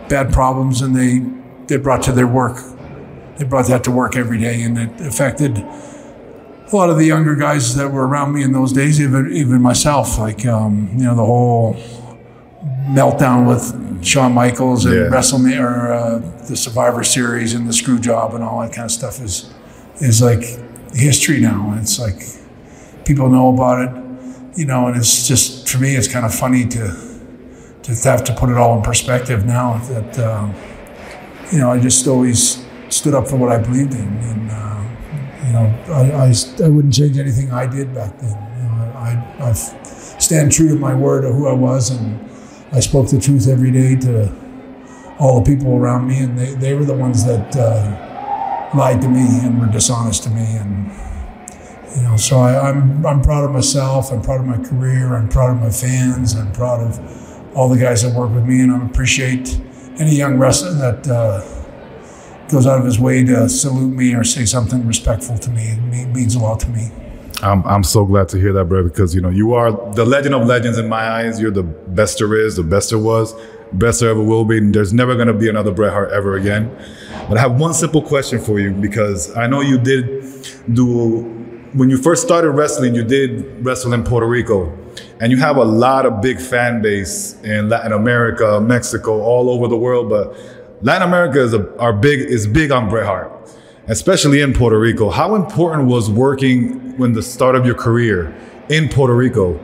bad 0.08 0.32
problems, 0.32 0.82
and 0.82 0.96
they 0.96 1.20
they 1.68 1.76
brought 1.80 2.02
to 2.04 2.12
their 2.12 2.26
work. 2.26 2.58
They 3.36 3.44
brought 3.44 3.66
that 3.68 3.84
to 3.84 3.90
work 3.90 4.16
every 4.16 4.38
day, 4.38 4.62
and 4.62 4.78
it 4.78 5.00
affected 5.06 5.58
a 5.58 6.76
lot 6.76 6.88
of 6.90 6.96
the 6.96 7.04
younger 7.04 7.34
guys 7.36 7.74
that 7.76 7.88
were 7.92 8.06
around 8.06 8.32
me 8.32 8.42
in 8.42 8.52
those 8.52 8.72
days, 8.72 9.00
even 9.00 9.30
even 9.32 9.60
myself. 9.62 10.18
Like 10.18 10.44
um, 10.46 10.88
you 10.96 11.04
know, 11.04 11.14
the 11.14 11.24
whole 11.24 11.76
meltdown 12.88 13.46
with 13.46 14.04
Shawn 14.04 14.32
Michaels 14.32 14.84
and 14.84 14.94
Yeah. 14.94 15.00
WrestleMania 15.10 15.60
or 15.60 15.92
uh, 15.92 16.18
the 16.48 16.56
Survivor 16.56 17.04
Series 17.04 17.54
and 17.54 17.68
the 17.68 17.72
screw 17.72 17.98
job 17.98 18.34
and 18.34 18.42
all 18.42 18.60
that 18.60 18.72
kind 18.72 18.84
of 18.86 18.90
stuff 18.90 19.20
is 19.20 19.50
is 20.00 20.20
like 20.20 20.42
history 20.94 21.40
now. 21.40 21.76
It's 21.80 21.98
like 22.00 22.20
people 23.04 23.28
know 23.28 23.52
about 23.52 23.80
it, 23.82 24.58
you 24.58 24.66
know, 24.66 24.88
and 24.88 24.96
it's 24.96 25.26
just 25.26 25.68
for 25.68 25.78
me, 25.78 25.96
it's 25.96 26.08
kind 26.08 26.26
of 26.26 26.34
funny 26.34 26.66
to 26.68 27.12
to 27.82 27.94
have 28.08 28.22
to 28.24 28.34
put 28.34 28.48
it 28.48 28.56
all 28.56 28.76
in 28.76 28.82
perspective 28.82 29.44
now. 29.44 29.78
That 29.78 30.18
um, 30.18 30.54
you 31.52 31.58
know, 31.58 31.70
I 31.70 31.78
just 31.78 32.06
always 32.06 32.64
stood 32.88 33.14
up 33.14 33.28
for 33.28 33.36
what 33.36 33.50
I 33.50 33.58
believed 33.58 33.94
in, 33.94 34.00
and 34.00 34.50
uh, 34.50 34.84
you 35.46 35.52
know, 35.52 35.66
I, 35.88 36.26
I, 36.26 36.66
I 36.66 36.68
wouldn't 36.68 36.94
change 36.94 37.18
anything 37.18 37.52
I 37.52 37.66
did 37.66 37.94
back 37.94 38.18
then. 38.18 38.30
You 38.30 38.64
know, 38.64 38.92
I, 38.96 39.48
I, 39.50 39.52
stand 39.52 40.52
true 40.52 40.68
to 40.68 40.76
my 40.76 40.94
word 40.94 41.24
of 41.24 41.34
who 41.34 41.48
I 41.48 41.52
was, 41.52 41.90
and 41.90 42.30
I 42.70 42.80
spoke 42.80 43.10
the 43.10 43.20
truth 43.20 43.48
every 43.48 43.72
day 43.72 43.96
to 43.96 44.32
all 45.18 45.40
the 45.40 45.54
people 45.54 45.76
around 45.76 46.06
me, 46.06 46.18
and 46.20 46.38
they, 46.38 46.54
they 46.54 46.74
were 46.74 46.84
the 46.84 46.94
ones 46.94 47.24
that 47.26 47.56
uh, 47.56 48.70
lied 48.76 49.00
to 49.02 49.08
me 49.08 49.26
and 49.42 49.60
were 49.60 49.66
dishonest 49.66 50.22
to 50.24 50.30
me, 50.30 50.44
and 50.44 50.90
you 51.96 52.02
know, 52.02 52.16
so 52.16 52.38
I, 52.38 52.70
I'm 52.70 53.04
I'm 53.04 53.20
proud 53.20 53.44
of 53.44 53.50
myself. 53.50 54.12
I'm 54.12 54.22
proud 54.22 54.40
of 54.40 54.46
my 54.46 54.58
career. 54.58 55.14
I'm 55.14 55.28
proud 55.28 55.50
of 55.50 55.60
my 55.60 55.70
fans. 55.70 56.34
I'm 56.34 56.52
proud 56.52 56.80
of 56.80 57.56
all 57.56 57.68
the 57.68 57.78
guys 57.78 58.02
that 58.02 58.14
work 58.16 58.30
with 58.30 58.46
me, 58.46 58.62
and 58.62 58.72
I 58.72 58.86
appreciate 58.86 59.60
any 59.98 60.14
young 60.16 60.38
wrestler 60.38 60.72
that 60.74 61.06
uh, 61.08 61.42
goes 62.48 62.66
out 62.66 62.78
of 62.78 62.84
his 62.84 62.98
way 62.98 63.24
to 63.24 63.48
salute 63.48 63.94
me 63.94 64.14
or 64.14 64.24
say 64.24 64.44
something 64.46 64.86
respectful 64.86 65.36
to 65.38 65.50
me. 65.50 65.64
It 65.64 66.08
means 66.08 66.34
a 66.34 66.38
lot 66.38 66.60
to 66.60 66.68
me. 66.70 66.90
I'm, 67.42 67.66
I'm 67.66 67.82
so 67.82 68.04
glad 68.04 68.28
to 68.30 68.38
hear 68.38 68.52
that, 68.52 68.66
bro, 68.66 68.84
because 68.84 69.14
you 69.14 69.20
know 69.20 69.28
you 69.28 69.52
are 69.54 69.72
the 69.94 70.04
legend 70.04 70.34
of 70.34 70.46
legends 70.46 70.78
in 70.78 70.88
my 70.88 71.02
eyes. 71.02 71.40
You're 71.40 71.50
the 71.50 71.64
best 71.64 72.18
there 72.18 72.34
is, 72.34 72.56
the 72.56 72.62
best 72.62 72.90
there 72.90 72.98
was, 72.98 73.34
best 73.72 74.00
there 74.00 74.10
ever 74.10 74.22
will 74.22 74.44
be. 74.44 74.58
And 74.58 74.74
there's 74.74 74.92
never 74.92 75.16
gonna 75.16 75.34
be 75.34 75.48
another 75.48 75.72
Bret 75.72 75.92
Hart 75.92 76.12
ever 76.12 76.36
again. 76.36 76.74
But 77.28 77.38
I 77.38 77.40
have 77.40 77.58
one 77.58 77.74
simple 77.74 78.00
question 78.00 78.40
for 78.40 78.60
you 78.60 78.70
because 78.72 79.36
I 79.36 79.46
know 79.46 79.60
you 79.60 79.76
did 79.78 80.24
do 80.72 81.41
when 81.74 81.90
you 81.90 81.96
first 81.96 82.22
started 82.22 82.50
wrestling. 82.50 82.94
You 82.94 83.04
did 83.04 83.64
wrestle 83.64 83.92
in 83.92 84.04
Puerto 84.04 84.26
Rico, 84.26 84.76
and 85.20 85.30
you 85.30 85.38
have 85.38 85.56
a 85.56 85.64
lot 85.64 86.06
of 86.06 86.20
big 86.20 86.40
fan 86.40 86.82
base 86.82 87.40
in 87.42 87.68
Latin 87.68 87.92
America, 87.92 88.60
Mexico, 88.60 89.20
all 89.20 89.50
over 89.50 89.68
the 89.68 89.78
world. 89.78 90.08
But 90.10 90.36
Latin 90.82 91.06
America 91.08 91.40
is 91.40 91.54
a, 91.54 91.76
are 91.78 91.92
big 91.92 92.20
is 92.20 92.46
big 92.46 92.70
on 92.70 92.88
Bret 92.88 93.06
Hart 93.06 93.32
especially 93.88 94.40
in 94.40 94.52
Puerto 94.52 94.78
Rico. 94.78 95.10
How 95.10 95.34
important 95.34 95.88
was 95.88 96.10
working 96.10 96.96
when 96.98 97.12
the 97.12 97.22
start 97.22 97.56
of 97.56 97.66
your 97.66 97.74
career 97.74 98.34
in 98.68 98.88
Puerto 98.88 99.14
Rico 99.14 99.60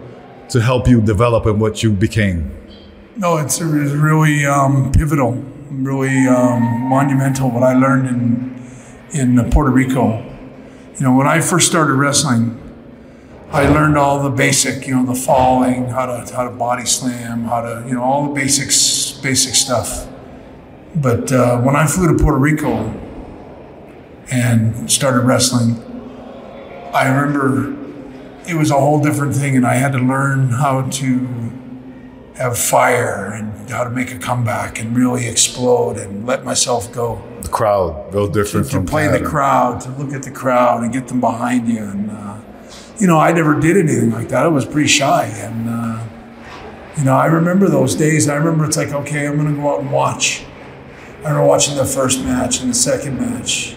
to 0.49 0.61
help 0.61 0.89
you 0.89 1.01
develop 1.01 1.47
in 1.47 1.59
what 1.59 1.83
you 1.83 1.93
became? 1.93 2.55
No, 3.17 3.37
it's, 3.39 3.61
it's 3.61 3.93
really 3.93 4.47
um, 4.47 4.93
pivotal, 4.93 5.33
really 5.71 6.27
um, 6.27 6.63
monumental. 6.89 7.51
What 7.51 7.63
I 7.63 7.75
learned 7.75 8.09
in 8.09 8.59
in 9.11 9.51
Puerto 9.51 9.71
Rico. 9.71 10.25
You 10.99 11.05
know, 11.05 11.15
when 11.15 11.29
I 11.29 11.41
first 11.41 11.69
started 11.69 11.95
wrestling, 11.95 12.61
I 13.53 13.69
learned 13.69 13.97
all 13.97 14.21
the 14.21 14.31
basic, 14.31 14.89
you 14.89 14.97
know, 14.97 15.07
the 15.07 15.15
falling, 15.15 15.87
how 15.87 16.07
to 16.07 16.35
how 16.35 16.43
to 16.43 16.51
body 16.51 16.85
slam, 16.87 17.45
how 17.45 17.61
to, 17.61 17.85
you 17.87 17.95
know, 17.95 18.03
all 18.03 18.27
the 18.27 18.35
basics, 18.35 19.13
basic 19.13 19.55
stuff. 19.55 20.09
But 20.97 21.31
uh, 21.31 21.61
when 21.61 21.77
I 21.77 21.87
flew 21.87 22.09
to 22.09 22.21
Puerto 22.21 22.39
Rico 22.39 22.89
and 24.33 24.91
started 24.91 25.21
wrestling, 25.21 25.77
I 26.93 27.09
remember 27.09 27.77
it 28.49 28.55
was 28.55 28.73
a 28.73 28.81
whole 28.81 29.01
different 29.01 29.37
thing, 29.37 29.57
and 29.57 29.65
I 29.65 29.75
had 29.75 29.93
to 29.93 29.99
learn 29.99 30.51
how 30.51 30.83
to 30.83 31.53
have 32.39 32.57
fire 32.57 33.33
and 33.35 33.69
how 33.69 33.83
to 33.83 33.91
make 33.91 34.13
a 34.13 34.19
comeback 34.19 34.79
and 34.81 34.97
really 34.97 35.27
explode 35.27 35.97
and 35.97 36.25
let 36.25 36.45
myself 36.45 36.91
go. 36.93 37.21
The 37.43 37.49
crowd, 37.49 38.15
real 38.15 38.29
different 38.29 38.67
To 38.67 38.77
from 38.77 38.87
play 38.87 39.09
the 39.09 39.21
crowd, 39.21 39.81
to 39.83 39.91
look 39.91 40.13
at 40.13 40.23
the 40.23 40.31
crowd 40.31 40.85
and 40.85 40.93
get 40.93 41.09
them 41.09 41.21
behind 41.21 41.69
you. 41.69 41.83
And, 41.83 42.11
uh, 42.11 42.39
you 42.99 43.09
know, 43.09 43.19
I 43.19 43.33
never 43.33 43.59
did 43.59 43.77
anything 43.77 44.13
like 44.13 44.29
that. 44.29 44.45
I 44.45 44.49
was 44.49 44.65
pretty 44.65 44.89
shy. 44.89 45.25
And, 45.25 45.69
uh, 45.69 46.05
you 46.97 47.05
know, 47.05 47.17
I 47.17 47.27
remember 47.27 47.69
those 47.69 47.97
days. 47.97 48.29
I 48.29 48.37
remember 48.37 48.65
it's 48.65 48.77
like, 48.77 48.93
okay, 48.93 49.27
I'm 49.27 49.37
going 49.37 49.53
to 49.53 49.61
go 49.61 49.75
out 49.75 49.81
and 49.81 49.91
watch. 49.91 50.45
I 51.19 51.31
remember 51.31 51.47
watching 51.47 51.77
the 51.77 51.85
first 51.85 52.23
match 52.23 52.61
and 52.61 52.71
the 52.71 52.75
second 52.75 53.19
match. 53.19 53.77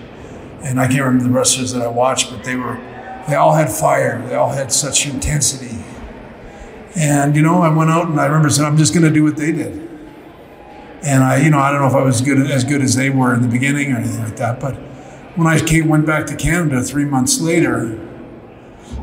And 0.61 0.79
I 0.79 0.85
can't 0.85 1.01
remember 1.01 1.23
the 1.23 1.31
wrestlers 1.31 1.73
that 1.73 1.81
I 1.81 1.87
watched, 1.87 2.29
but 2.29 2.43
they 2.43 2.55
were, 2.55 2.75
they 3.27 3.35
all 3.35 3.53
had 3.53 3.71
fire. 3.71 4.23
They 4.27 4.35
all 4.35 4.51
had 4.51 4.71
such 4.71 5.07
intensity. 5.07 5.80
And 6.95 7.35
you 7.35 7.41
know, 7.41 7.61
I 7.61 7.69
went 7.69 7.89
out 7.89 8.07
and 8.07 8.19
I 8.19 8.25
remember 8.25 8.49
saying, 8.49 8.67
"I'm 8.67 8.77
just 8.77 8.93
going 8.93 9.05
to 9.05 9.11
do 9.11 9.23
what 9.23 9.37
they 9.37 9.51
did." 9.51 9.89
And 11.03 11.23
I, 11.23 11.37
you 11.37 11.49
know, 11.49 11.57
I 11.59 11.71
don't 11.71 11.81
know 11.81 11.87
if 11.87 11.95
I 11.95 12.03
was 12.03 12.21
good 12.21 12.39
as 12.51 12.63
good 12.63 12.81
as 12.81 12.95
they 12.95 13.09
were 13.09 13.33
in 13.33 13.41
the 13.41 13.47
beginning 13.47 13.91
or 13.91 13.97
anything 13.97 14.23
like 14.23 14.35
that. 14.37 14.59
But 14.59 14.75
when 15.35 15.47
I 15.47 15.59
came, 15.59 15.87
went 15.87 16.05
back 16.05 16.27
to 16.27 16.35
Canada 16.35 16.81
three 16.83 17.05
months 17.05 17.39
later, 17.41 17.97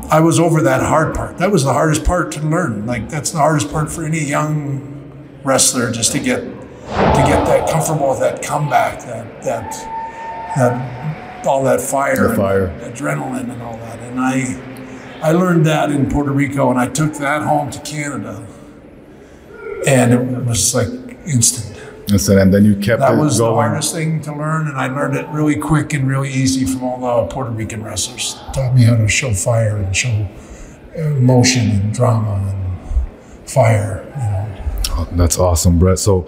I 0.09 0.19
was 0.21 0.39
over 0.39 0.61
that 0.61 0.81
hard 0.81 1.13
part. 1.15 1.37
That 1.39 1.51
was 1.51 1.63
the 1.63 1.73
hardest 1.73 2.05
part 2.05 2.31
to 2.33 2.41
learn. 2.41 2.85
Like 2.85 3.09
that's 3.09 3.31
the 3.31 3.39
hardest 3.39 3.71
part 3.71 3.91
for 3.91 4.03
any 4.05 4.23
young 4.23 5.39
wrestler, 5.43 5.91
just 5.91 6.11
to 6.13 6.19
get 6.19 6.39
to 6.41 7.23
get 7.25 7.45
that 7.47 7.69
comfortable 7.69 8.09
with 8.09 8.19
that 8.19 8.41
comeback, 8.43 8.99
that 9.01 9.41
that 9.43 9.71
that 10.55 11.45
all 11.47 11.63
that 11.63 11.81
fire, 11.81 12.29
The 12.29 12.35
fire. 12.35 12.67
adrenaline, 12.81 13.51
and 13.51 13.61
all 13.61 13.77
that. 13.77 13.99
And 13.99 14.19
I 14.19 14.41
I 15.21 15.31
learned 15.31 15.65
that 15.65 15.91
in 15.91 16.09
Puerto 16.09 16.31
Rico, 16.31 16.69
and 16.69 16.79
I 16.79 16.87
took 16.87 17.13
that 17.15 17.41
home 17.43 17.69
to 17.71 17.79
Canada, 17.79 18.45
and 19.85 20.13
it 20.13 20.45
was 20.45 20.73
like 20.73 20.87
instant. 21.25 21.77
Instant, 22.11 22.39
And 22.39 22.53
then 22.53 22.65
you 22.65 22.75
kept 22.75 23.01
that 23.01 23.13
it 23.13 23.17
was 23.17 23.37
the 23.37 23.53
hardest 23.53 23.93
thing 23.93 24.21
to 24.21 24.33
learn, 24.33 24.67
and 24.67 24.77
I 24.77 24.87
learned 24.87 25.15
it 25.15 25.27
really 25.29 25.55
quick 25.55 25.93
and 25.93 26.07
really 26.07 26.29
easy 26.29 26.65
from 26.65 26.83
all 26.83 27.25
the 27.25 27.33
Puerto 27.33 27.51
Rican 27.51 27.83
wrestlers. 27.83 28.35
Taught 28.53 28.75
me 28.75 28.83
how 28.83 28.95
to 28.95 29.07
show 29.07 29.33
fire 29.33 29.77
and 29.77 29.95
show 29.95 30.27
uh, 30.97 31.01
emotion 31.01 31.69
and 31.69 31.93
drama 31.93 32.35
and 32.35 33.49
fire. 33.49 34.03
You 34.05 34.21
know. 34.21 34.63
Oh, 34.91 35.07
that's 35.11 35.37
awesome, 35.37 35.77
Brett. 35.77 35.99
So 35.99 36.27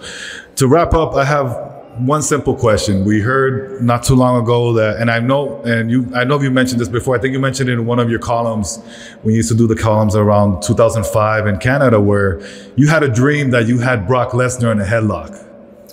to 0.56 0.68
wrap 0.68 0.94
up, 0.94 1.14
I 1.14 1.24
have 1.24 1.71
one 1.98 2.22
simple 2.22 2.54
question. 2.54 3.04
We 3.04 3.20
heard 3.20 3.82
not 3.82 4.02
too 4.02 4.14
long 4.14 4.42
ago 4.42 4.72
that, 4.74 4.98
and 4.98 5.10
I 5.10 5.20
know, 5.20 5.60
and 5.62 5.90
you, 5.90 6.10
I 6.14 6.24
know 6.24 6.40
you 6.40 6.50
mentioned 6.50 6.80
this 6.80 6.88
before. 6.88 7.16
I 7.16 7.18
think 7.18 7.32
you 7.32 7.38
mentioned 7.38 7.68
it 7.68 7.74
in 7.74 7.86
one 7.86 7.98
of 7.98 8.08
your 8.10 8.18
columns 8.18 8.78
when 9.22 9.32
you 9.32 9.36
used 9.36 9.50
to 9.50 9.54
do 9.54 9.66
the 9.66 9.76
columns 9.76 10.16
around 10.16 10.62
2005 10.62 11.46
in 11.46 11.58
Canada, 11.58 12.00
where 12.00 12.40
you 12.76 12.88
had 12.88 13.02
a 13.02 13.08
dream 13.08 13.50
that 13.50 13.66
you 13.66 13.78
had 13.78 14.06
Brock 14.06 14.30
Lesnar 14.30 14.72
in 14.72 14.80
a 14.80 14.84
headlock. 14.84 15.46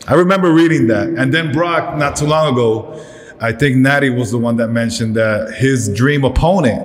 I 0.08 0.14
remember 0.14 0.54
reading 0.54 0.88
that, 0.88 1.10
and 1.10 1.34
then 1.34 1.52
Brock, 1.52 1.98
not 1.98 2.16
too 2.16 2.26
long 2.26 2.54
ago, 2.54 3.06
I 3.42 3.52
think 3.52 3.78
Natty 3.78 4.10
was 4.10 4.32
the 4.32 4.38
one 4.38 4.58
that 4.58 4.70
mentioned 4.70 5.16
that 5.16 5.54
his 5.54 5.94
dream 5.94 6.24
opponent 6.24 6.84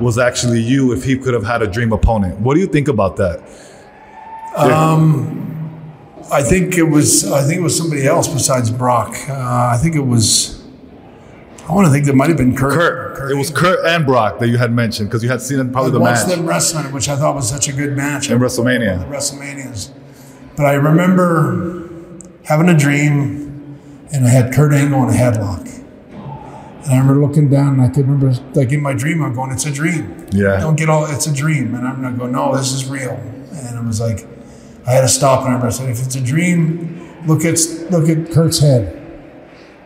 was 0.00 0.18
actually 0.18 0.60
you 0.60 0.92
if 0.92 1.04
he 1.04 1.16
could 1.16 1.34
have 1.34 1.44
had 1.44 1.62
a 1.62 1.66
dream 1.66 1.92
opponent. 1.92 2.38
What 2.40 2.54
do 2.54 2.60
you 2.60 2.66
think 2.66 2.88
about 2.88 3.16
that? 3.16 3.40
Um, 4.56 5.55
I 6.30 6.42
think 6.42 6.76
it 6.76 6.82
was. 6.84 7.30
I 7.30 7.42
think 7.42 7.60
it 7.60 7.62
was 7.62 7.76
somebody 7.76 8.06
else 8.06 8.28
besides 8.28 8.70
Brock. 8.70 9.14
Uh, 9.28 9.32
I 9.72 9.78
think 9.80 9.94
it 9.94 10.00
was. 10.00 10.62
I 11.68 11.72
want 11.72 11.86
to 11.86 11.92
think 11.92 12.06
that 12.06 12.14
might 12.14 12.28
have 12.28 12.36
been 12.38 12.56
Kurt. 12.56 13.16
Kurt. 13.16 13.30
It 13.30 13.34
was 13.36 13.50
Kurt 13.50 13.84
and 13.84 14.06
Brock 14.06 14.38
that 14.38 14.48
you 14.48 14.58
had 14.58 14.72
mentioned 14.72 15.08
because 15.08 15.22
you 15.22 15.28
had 15.28 15.40
seen 15.40 15.58
probably 15.72 15.90
I 15.90 15.94
the 15.94 16.00
watched 16.00 16.28
match 16.28 16.36
them 16.36 16.46
wrestling, 16.46 16.92
which 16.92 17.08
I 17.08 17.16
thought 17.16 17.34
was 17.34 17.48
such 17.48 17.68
a 17.68 17.72
good 17.72 17.96
match. 17.96 18.30
in 18.30 18.38
WrestleMania. 18.38 19.00
the 19.00 19.06
WrestleManias. 19.16 19.90
But 20.56 20.66
I 20.66 20.74
remember 20.74 21.88
having 22.44 22.68
a 22.68 22.76
dream, 22.76 23.78
and 24.12 24.24
I 24.24 24.28
had 24.28 24.52
Kurt 24.54 24.72
Angle 24.72 25.04
in 25.04 25.08
a 25.10 25.12
headlock. 25.18 25.72
And 26.84 26.94
I 26.94 26.98
remember 26.98 27.20
looking 27.26 27.50
down, 27.50 27.74
and 27.74 27.82
I 27.82 27.88
could 27.88 28.06
remember, 28.08 28.32
like 28.54 28.70
in 28.70 28.80
my 28.80 28.92
dream, 28.94 29.22
I'm 29.22 29.34
going, 29.34 29.50
"It's 29.50 29.66
a 29.66 29.72
dream. 29.72 30.26
Yeah. 30.30 30.60
Don't 30.60 30.76
get 30.76 30.88
all. 30.88 31.06
It's 31.06 31.26
a 31.26 31.32
dream." 31.34 31.74
And 31.74 31.86
I'm 31.86 32.00
gonna 32.00 32.16
go, 32.16 32.26
"No, 32.26 32.56
this 32.56 32.72
is 32.72 32.86
real." 32.86 33.10
And 33.52 33.76
I 33.78 33.80
was 33.84 34.00
like, 34.00 34.26
I 34.86 34.92
had 34.92 35.00
to 35.02 35.08
stop, 35.08 35.40
and 35.40 35.48
I 35.48 35.52
remember 35.52 35.66
I 35.66 35.70
said, 35.70 35.88
"If 35.90 36.02
it's 36.04 36.14
a 36.16 36.20
dream, 36.20 37.00
look 37.26 37.44
at 37.44 37.58
look 37.90 38.08
at 38.08 38.30
Kurt's 38.32 38.58
head." 38.60 38.92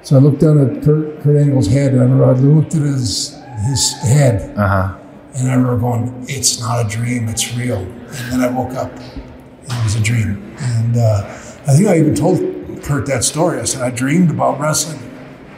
So 0.02 0.16
I 0.16 0.18
looked 0.20 0.40
down 0.40 0.58
at 0.58 0.82
Kurt, 0.82 1.20
Kurt 1.22 1.36
Angle's 1.36 1.66
head, 1.68 1.92
and 1.92 2.00
I 2.00 2.04
remember 2.04 2.24
I 2.26 2.32
looked 2.32 2.74
at 2.74 2.82
his 2.82 3.36
his 3.68 3.92
head, 4.02 4.52
Uh 4.56 4.66
huh. 4.68 4.94
and 5.36 5.50
I 5.50 5.54
remember 5.54 5.76
going, 5.78 6.24
"It's 6.28 6.60
not 6.60 6.84
a 6.84 6.88
dream; 6.88 7.28
it's 7.28 7.54
real." 7.56 7.78
And 7.78 8.32
then 8.32 8.40
I 8.40 8.48
woke 8.48 8.74
up, 8.74 8.90
and 8.94 9.72
it 9.72 9.84
was 9.84 9.94
a 9.96 10.00
dream. 10.02 10.54
And 10.60 10.96
uh, 10.96 11.22
I 11.66 11.72
think 11.76 11.88
I 11.88 11.98
even 11.98 12.14
told 12.14 12.38
Kurt 12.82 13.06
that 13.06 13.24
story. 13.24 13.60
I 13.60 13.64
said 13.64 13.82
I 13.82 13.90
dreamed 13.90 14.30
about 14.30 14.58
wrestling, 14.60 14.98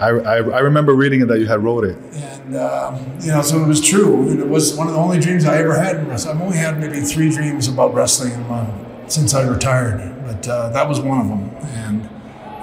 I, 0.00 0.08
I, 0.08 0.36
I 0.38 0.58
remember 0.60 0.94
reading 0.94 1.20
it 1.22 1.28
that 1.28 1.38
you 1.38 1.46
had 1.46 1.62
wrote 1.62 1.84
it. 1.84 1.96
and 1.96 2.56
um, 2.56 2.98
you 3.20 3.28
know, 3.28 3.40
so 3.42 3.62
it 3.62 3.68
was 3.68 3.80
true. 3.80 4.28
And 4.28 4.40
it 4.40 4.48
was 4.48 4.74
one 4.76 4.88
of 4.88 4.94
the 4.94 4.98
only 4.98 5.20
dreams 5.20 5.44
I 5.44 5.58
ever 5.58 5.76
had 5.78 5.96
in 5.96 6.08
wrestling. 6.08 6.36
I've 6.36 6.42
only 6.42 6.56
had 6.56 6.80
maybe 6.80 7.00
three 7.00 7.30
dreams 7.30 7.68
about 7.68 7.94
wrestling 7.94 8.32
in 8.32 8.48
my, 8.48 8.66
since 9.12 9.34
I 9.34 9.42
retired, 9.42 10.24
but 10.24 10.48
uh, 10.48 10.70
that 10.70 10.88
was 10.88 11.00
one 11.00 11.20
of 11.20 11.28
them. 11.28 11.50
And 11.76 12.08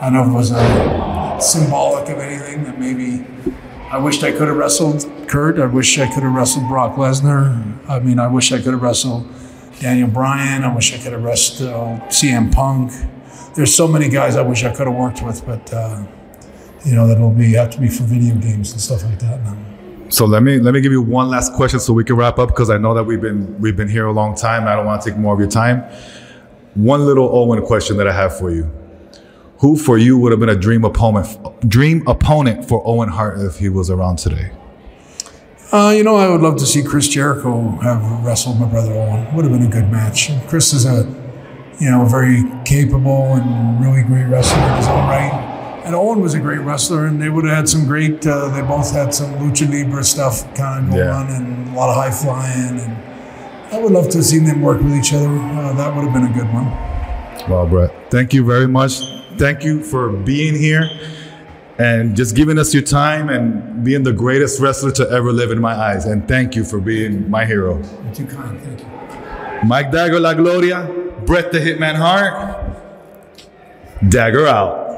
I 0.01 0.09
don't 0.09 0.13
know 0.13 0.21
if 0.23 0.29
it 0.29 0.33
was 0.33 0.51
uh, 0.51 1.39
symbolic 1.39 2.09
of 2.09 2.17
anything 2.17 2.63
that 2.63 2.79
maybe 2.79 3.25
I 3.91 3.97
wished 3.97 4.23
I 4.23 4.31
could 4.31 4.47
have 4.47 4.57
wrestled 4.57 5.05
Kurt. 5.27 5.59
I 5.59 5.67
wish 5.67 5.99
I 5.99 6.07
could 6.11 6.23
have 6.23 6.33
wrestled 6.33 6.67
Brock 6.67 6.95
Lesnar. 6.95 7.87
I 7.87 7.99
mean, 7.99 8.19
I 8.19 8.27
wish 8.27 8.51
I 8.51 8.57
could 8.57 8.73
have 8.73 8.81
wrestled 8.81 9.27
Daniel 9.79 10.07
Bryan. 10.07 10.63
I 10.63 10.73
wish 10.73 10.93
I 10.93 10.97
could 10.97 11.13
have 11.13 11.23
wrestled 11.23 11.99
CM 12.09 12.51
Punk. 12.51 12.91
There's 13.55 13.73
so 13.73 13.87
many 13.87 14.09
guys 14.09 14.35
I 14.35 14.41
wish 14.41 14.63
I 14.63 14.73
could 14.73 14.87
have 14.87 14.95
worked 14.95 15.21
with, 15.21 15.45
but 15.45 15.71
uh, 15.73 16.03
you 16.85 16.95
know 16.95 17.07
that'll 17.07 17.31
be 17.31 17.53
have 17.53 17.69
to 17.71 17.79
be 17.79 17.89
for 17.89 18.03
video 18.03 18.35
games 18.35 18.71
and 18.71 18.81
stuff 18.81 19.03
like 19.03 19.19
that 19.19 19.43
now. 19.43 19.57
So 20.09 20.25
let 20.25 20.41
me 20.41 20.59
let 20.59 20.73
me 20.73 20.81
give 20.81 20.91
you 20.91 21.01
one 21.01 21.29
last 21.29 21.53
question 21.53 21.79
so 21.79 21.93
we 21.93 22.03
can 22.03 22.15
wrap 22.15 22.39
up 22.39 22.49
because 22.49 22.71
I 22.71 22.77
know 22.77 22.93
that 22.95 23.03
we've 23.03 23.21
been 23.21 23.59
we've 23.59 23.75
been 23.75 23.89
here 23.89 24.07
a 24.07 24.11
long 24.11 24.35
time. 24.35 24.67
I 24.67 24.75
don't 24.75 24.85
want 24.85 25.01
to 25.03 25.09
take 25.09 25.19
more 25.19 25.33
of 25.33 25.39
your 25.39 25.49
time. 25.49 25.83
One 26.75 27.05
little 27.05 27.29
Owen 27.35 27.65
question 27.65 27.97
that 27.97 28.07
I 28.07 28.13
have 28.13 28.37
for 28.37 28.51
you. 28.51 28.71
Who 29.59 29.75
for 29.75 29.97
you 29.97 30.17
would 30.19 30.31
have 30.31 30.39
been 30.39 30.49
a 30.49 30.55
dream 30.55 30.85
opponent 30.85 31.27
dream 31.67 32.07
opponent 32.07 32.67
for 32.69 32.81
Owen 32.85 33.09
Hart 33.09 33.39
if 33.39 33.57
he 33.57 33.67
was 33.69 33.89
around 33.89 34.17
today? 34.17 34.51
Uh, 35.71 35.93
you 35.95 36.03
know, 36.03 36.15
I 36.15 36.29
would 36.29 36.41
love 36.41 36.55
to 36.57 36.65
see 36.65 36.81
Chris 36.81 37.07
Jericho 37.07 37.61
have 37.81 38.01
wrestled 38.25 38.59
my 38.59 38.67
brother 38.67 38.93
Owen. 38.93 39.33
Would 39.35 39.45
have 39.45 39.53
been 39.53 39.67
a 39.67 39.69
good 39.69 39.91
match. 39.91 40.31
Chris 40.47 40.73
is 40.73 40.85
a, 40.85 41.03
you 41.79 41.91
know, 41.91 42.05
very 42.05 42.43
capable 42.65 43.33
and 43.35 43.83
really 43.83 44.01
great 44.01 44.23
wrestler 44.25 44.63
in 44.63 44.75
his 44.77 44.87
own 44.87 45.07
right. 45.09 45.81
And 45.85 45.93
Owen 45.95 46.21
was 46.21 46.33
a 46.33 46.39
great 46.39 46.59
wrestler, 46.59 47.05
and 47.05 47.21
they 47.21 47.29
would 47.29 47.45
have 47.45 47.55
had 47.55 47.69
some 47.69 47.85
great. 47.85 48.25
Uh, 48.25 48.47
they 48.49 48.61
both 48.61 48.91
had 48.93 49.13
some 49.13 49.33
lucha 49.35 49.69
libre 49.71 50.03
stuff 50.03 50.43
kind 50.55 50.85
of 50.85 50.89
going 50.91 51.03
Yeah. 51.03 51.15
on, 51.15 51.27
and 51.29 51.69
a 51.69 51.75
lot 51.75 51.89
of 51.89 51.95
high 51.95 52.11
flying. 52.11 52.79
And 52.79 52.97
I 53.71 53.79
would 53.79 53.91
love 53.91 54.09
to 54.09 54.17
have 54.17 54.25
seen 54.25 54.45
them 54.45 54.61
work 54.61 54.81
with 54.81 54.95
each 54.95 55.13
other. 55.13 55.27
Uh, 55.29 55.73
that 55.73 55.95
would 55.95 56.05
have 56.05 56.13
been 56.13 56.25
a 56.25 56.33
good 56.33 56.51
one. 56.53 56.65
Well, 57.49 57.67
Brett, 57.67 58.11
thank 58.11 58.33
you 58.33 58.43
very 58.43 58.67
much. 58.67 58.99
Thank 59.37 59.63
you 59.63 59.83
for 59.83 60.09
being 60.09 60.55
here 60.55 60.89
and 61.77 62.15
just 62.15 62.35
giving 62.35 62.57
us 62.57 62.73
your 62.73 62.83
time 62.83 63.29
and 63.29 63.83
being 63.83 64.03
the 64.03 64.11
greatest 64.11 64.59
wrestler 64.59 64.91
to 64.91 65.09
ever 65.09 65.31
live 65.31 65.51
in 65.51 65.61
my 65.61 65.73
eyes. 65.73 66.05
And 66.05 66.27
thank 66.27 66.55
you 66.55 66.65
for 66.65 66.79
being 66.79 67.29
my 67.29 67.45
hero. 67.45 67.77
You're 67.77 68.13
too 68.13 68.25
kind. 68.25 68.59
Thank 68.61 68.81
you. 68.81 69.67
Mike 69.67 69.91
Dagger 69.91 70.19
La 70.19 70.33
Gloria, 70.33 70.87
Brett 71.25 71.51
the 71.51 71.59
Hitman 71.59 71.95
Hart, 71.95 72.75
Dagger 74.09 74.47
out. 74.47 74.88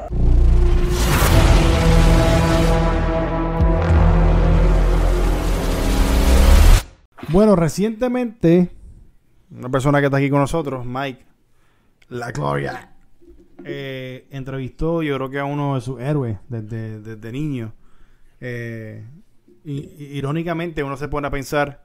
Bueno, 7.32 7.56
recientemente, 7.56 8.70
una 9.50 9.70
persona 9.70 10.00
que 10.00 10.06
está 10.06 10.18
aquí 10.18 10.28
con 10.28 10.40
nosotros, 10.40 10.84
Mike, 10.84 11.24
la 12.08 12.30
Gloria, 12.30 12.92
eh, 13.64 14.26
entrevistó, 14.30 15.02
yo 15.02 15.16
creo 15.16 15.30
que 15.30 15.38
a 15.38 15.44
uno 15.44 15.74
de 15.76 15.80
sus 15.80 16.00
héroes 16.00 16.38
desde, 16.48 17.00
desde 17.00 17.32
niño. 17.32 17.72
Eh, 18.40 19.06
y, 19.64 19.80
irónicamente, 20.18 20.82
uno 20.82 20.96
se 20.96 21.08
pone 21.08 21.28
a 21.28 21.30
pensar 21.30 21.84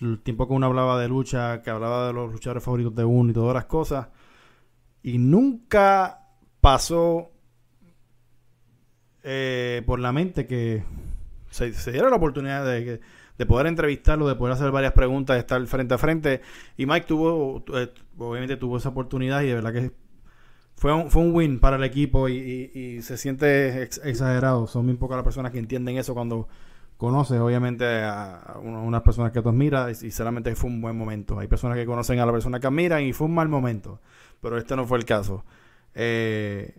el 0.00 0.20
tiempo 0.20 0.48
que 0.48 0.54
uno 0.54 0.66
hablaba 0.66 1.00
de 1.00 1.08
lucha, 1.08 1.62
que 1.62 1.70
hablaba 1.70 2.08
de 2.08 2.12
los 2.14 2.32
luchadores 2.32 2.64
favoritos 2.64 2.94
de 2.96 3.04
uno 3.04 3.30
y 3.30 3.34
todas 3.34 3.54
las 3.54 3.66
cosas, 3.66 4.08
y 5.04 5.18
nunca 5.18 6.26
pasó 6.60 7.30
eh, 9.22 9.82
por 9.86 10.00
la 10.00 10.10
mente 10.12 10.46
que 10.48 10.82
se, 11.50 11.72
se 11.74 11.92
diera 11.92 12.10
la 12.10 12.16
oportunidad 12.16 12.66
de, 12.66 12.84
que- 12.84 13.00
de 13.38 13.46
poder 13.46 13.66
entrevistarlo, 13.66 14.28
de 14.28 14.34
poder 14.36 14.54
hacer 14.54 14.70
varias 14.70 14.92
preguntas, 14.92 15.34
de 15.34 15.40
estar 15.40 15.64
frente 15.66 15.94
a 15.94 15.98
frente. 15.98 16.40
Y 16.76 16.86
Mike 16.86 17.06
tuvo, 17.06 17.64
eh, 17.74 17.92
obviamente 18.18 18.56
tuvo 18.56 18.76
esa 18.76 18.90
oportunidad 18.90 19.42
y 19.42 19.46
de 19.48 19.54
verdad 19.54 19.72
que 19.72 19.92
fue 20.76 20.92
un, 20.92 21.10
fue 21.10 21.22
un 21.22 21.34
win 21.34 21.60
para 21.60 21.76
el 21.76 21.84
equipo 21.84 22.28
y, 22.28 23.00
se 23.02 23.16
siente 23.16 23.82
ex- 23.82 24.00
exagerado. 24.04 24.66
Son 24.66 24.84
muy 24.86 24.94
pocas 24.94 25.16
las 25.16 25.24
personas 25.24 25.52
que 25.52 25.58
entienden 25.58 25.96
eso 25.98 26.14
cuando 26.14 26.48
conoces, 26.96 27.40
obviamente, 27.40 27.84
a, 27.86 28.36
a 28.36 28.58
una- 28.58 28.80
unas 28.80 29.02
personas 29.02 29.32
que 29.32 29.42
tú 29.42 29.48
admiras 29.48 30.02
y, 30.02 30.10
solamente 30.10 30.54
fue 30.56 30.70
un 30.70 30.80
buen 30.80 30.96
momento. 30.96 31.38
Hay 31.38 31.48
personas 31.48 31.76
que 31.78 31.86
conocen 31.86 32.18
a 32.20 32.26
la 32.26 32.32
persona 32.32 32.60
que 32.60 32.66
admiran 32.66 33.02
y 33.02 33.12
fue 33.12 33.26
un 33.26 33.34
mal 33.34 33.48
momento, 33.48 34.00
pero 34.40 34.58
este 34.58 34.76
no 34.76 34.84
fue 34.86 34.98
el 34.98 35.04
caso. 35.04 35.44
Eh, 35.94 36.74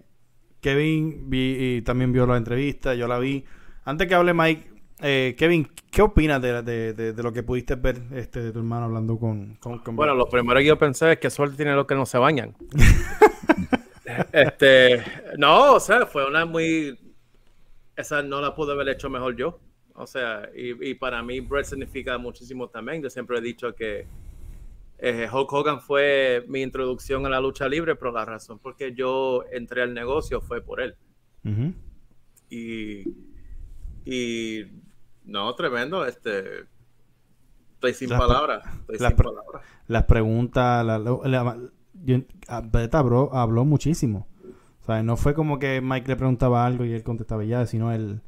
Kevin 0.61 1.29
vi, 1.29 1.77
y 1.77 1.81
también 1.81 2.11
vio 2.11 2.25
la 2.25 2.37
entrevista, 2.37 2.95
yo 2.95 3.07
la 3.07 3.19
vi. 3.19 3.45
Antes 3.83 4.07
que 4.07 4.15
hable 4.15 4.33
Mike, 4.33 4.71
eh, 5.01 5.35
Kevin, 5.37 5.67
¿qué 5.91 6.01
opinas 6.01 6.41
de, 6.41 6.61
de- 6.63 6.93
de- 6.93 7.13
de 7.13 7.23
lo 7.23 7.31
que 7.33 7.43
pudiste 7.43 7.75
ver 7.75 8.01
este, 8.13 8.41
de 8.41 8.51
tu 8.51 8.59
hermano 8.59 8.85
hablando 8.85 9.17
con... 9.19 9.55
con, 9.55 9.79
con- 9.79 9.95
Bueno, 9.95 10.15
lo 10.15 10.27
primero 10.29 10.59
que 10.59 10.65
yo 10.65 10.77
pensé 10.77 11.13
es 11.13 11.19
que 11.19 11.29
suerte 11.29 11.57
tiene 11.57 11.73
los 11.75 11.85
que 11.85 11.95
no 11.95 12.05
se 12.05 12.17
bañan. 12.17 12.55
este, 14.31 15.03
no, 15.37 15.73
o 15.73 15.79
sea, 15.79 16.05
fue 16.05 16.27
una 16.27 16.45
muy. 16.45 16.97
Esa 17.95 18.21
no 18.21 18.41
la 18.41 18.53
pude 18.55 18.73
haber 18.73 18.89
hecho 18.89 19.09
mejor 19.09 19.35
yo. 19.35 19.59
O 19.93 20.05
sea, 20.05 20.49
y, 20.55 20.89
y 20.89 20.93
para 20.95 21.23
mí 21.23 21.39
Brett 21.39 21.65
significa 21.65 22.17
muchísimo 22.17 22.67
también. 22.67 23.01
Yo 23.01 23.09
siempre 23.09 23.37
he 23.37 23.41
dicho 23.41 23.73
que 23.73 24.05
eh, 24.99 25.27
Hulk 25.31 25.51
Hogan 25.53 25.79
fue 25.81 26.43
mi 26.49 26.61
introducción 26.61 27.25
a 27.25 27.29
la 27.29 27.39
lucha 27.39 27.67
libre, 27.69 27.95
pero 27.95 28.11
la 28.11 28.25
razón 28.25 28.59
por 28.59 28.75
que 28.75 28.93
yo 28.93 29.43
entré 29.51 29.81
al 29.83 29.93
negocio 29.93 30.41
fue 30.41 30.61
por 30.61 30.81
él. 30.81 30.95
Ujú. 31.45 31.73
Y, 32.49 33.03
y 34.03 34.65
no, 35.25 35.53
tremendo. 35.55 36.05
Este, 36.05 36.65
estoy 37.73 37.93
sin 37.93 38.09
palabras. 38.09 38.63
Estoy 38.81 38.97
las 38.99 39.09
sin 39.09 39.17
pre- 39.17 39.29
palabras. 39.29 39.63
Las 39.87 40.03
preguntas... 40.05 40.85
La, 40.85 40.97
la- 40.99 41.19
la- 41.43 41.57
yo- 42.03 42.17
a- 42.47 42.61
Beta 42.61 42.99
habló, 42.99 43.33
habló 43.33 43.65
muchísimo. 43.65 44.27
O 44.81 44.85
sea, 44.85 45.01
no 45.03 45.17
fue 45.17 45.33
como 45.33 45.57
que 45.59 45.81
Mike 45.81 46.07
le 46.07 46.15
preguntaba 46.15 46.65
algo 46.65 46.85
y 46.85 46.93
él 46.93 47.03
contestaba 47.03 47.43
ya, 47.43 47.65
sino 47.65 47.91
él... 47.91 48.21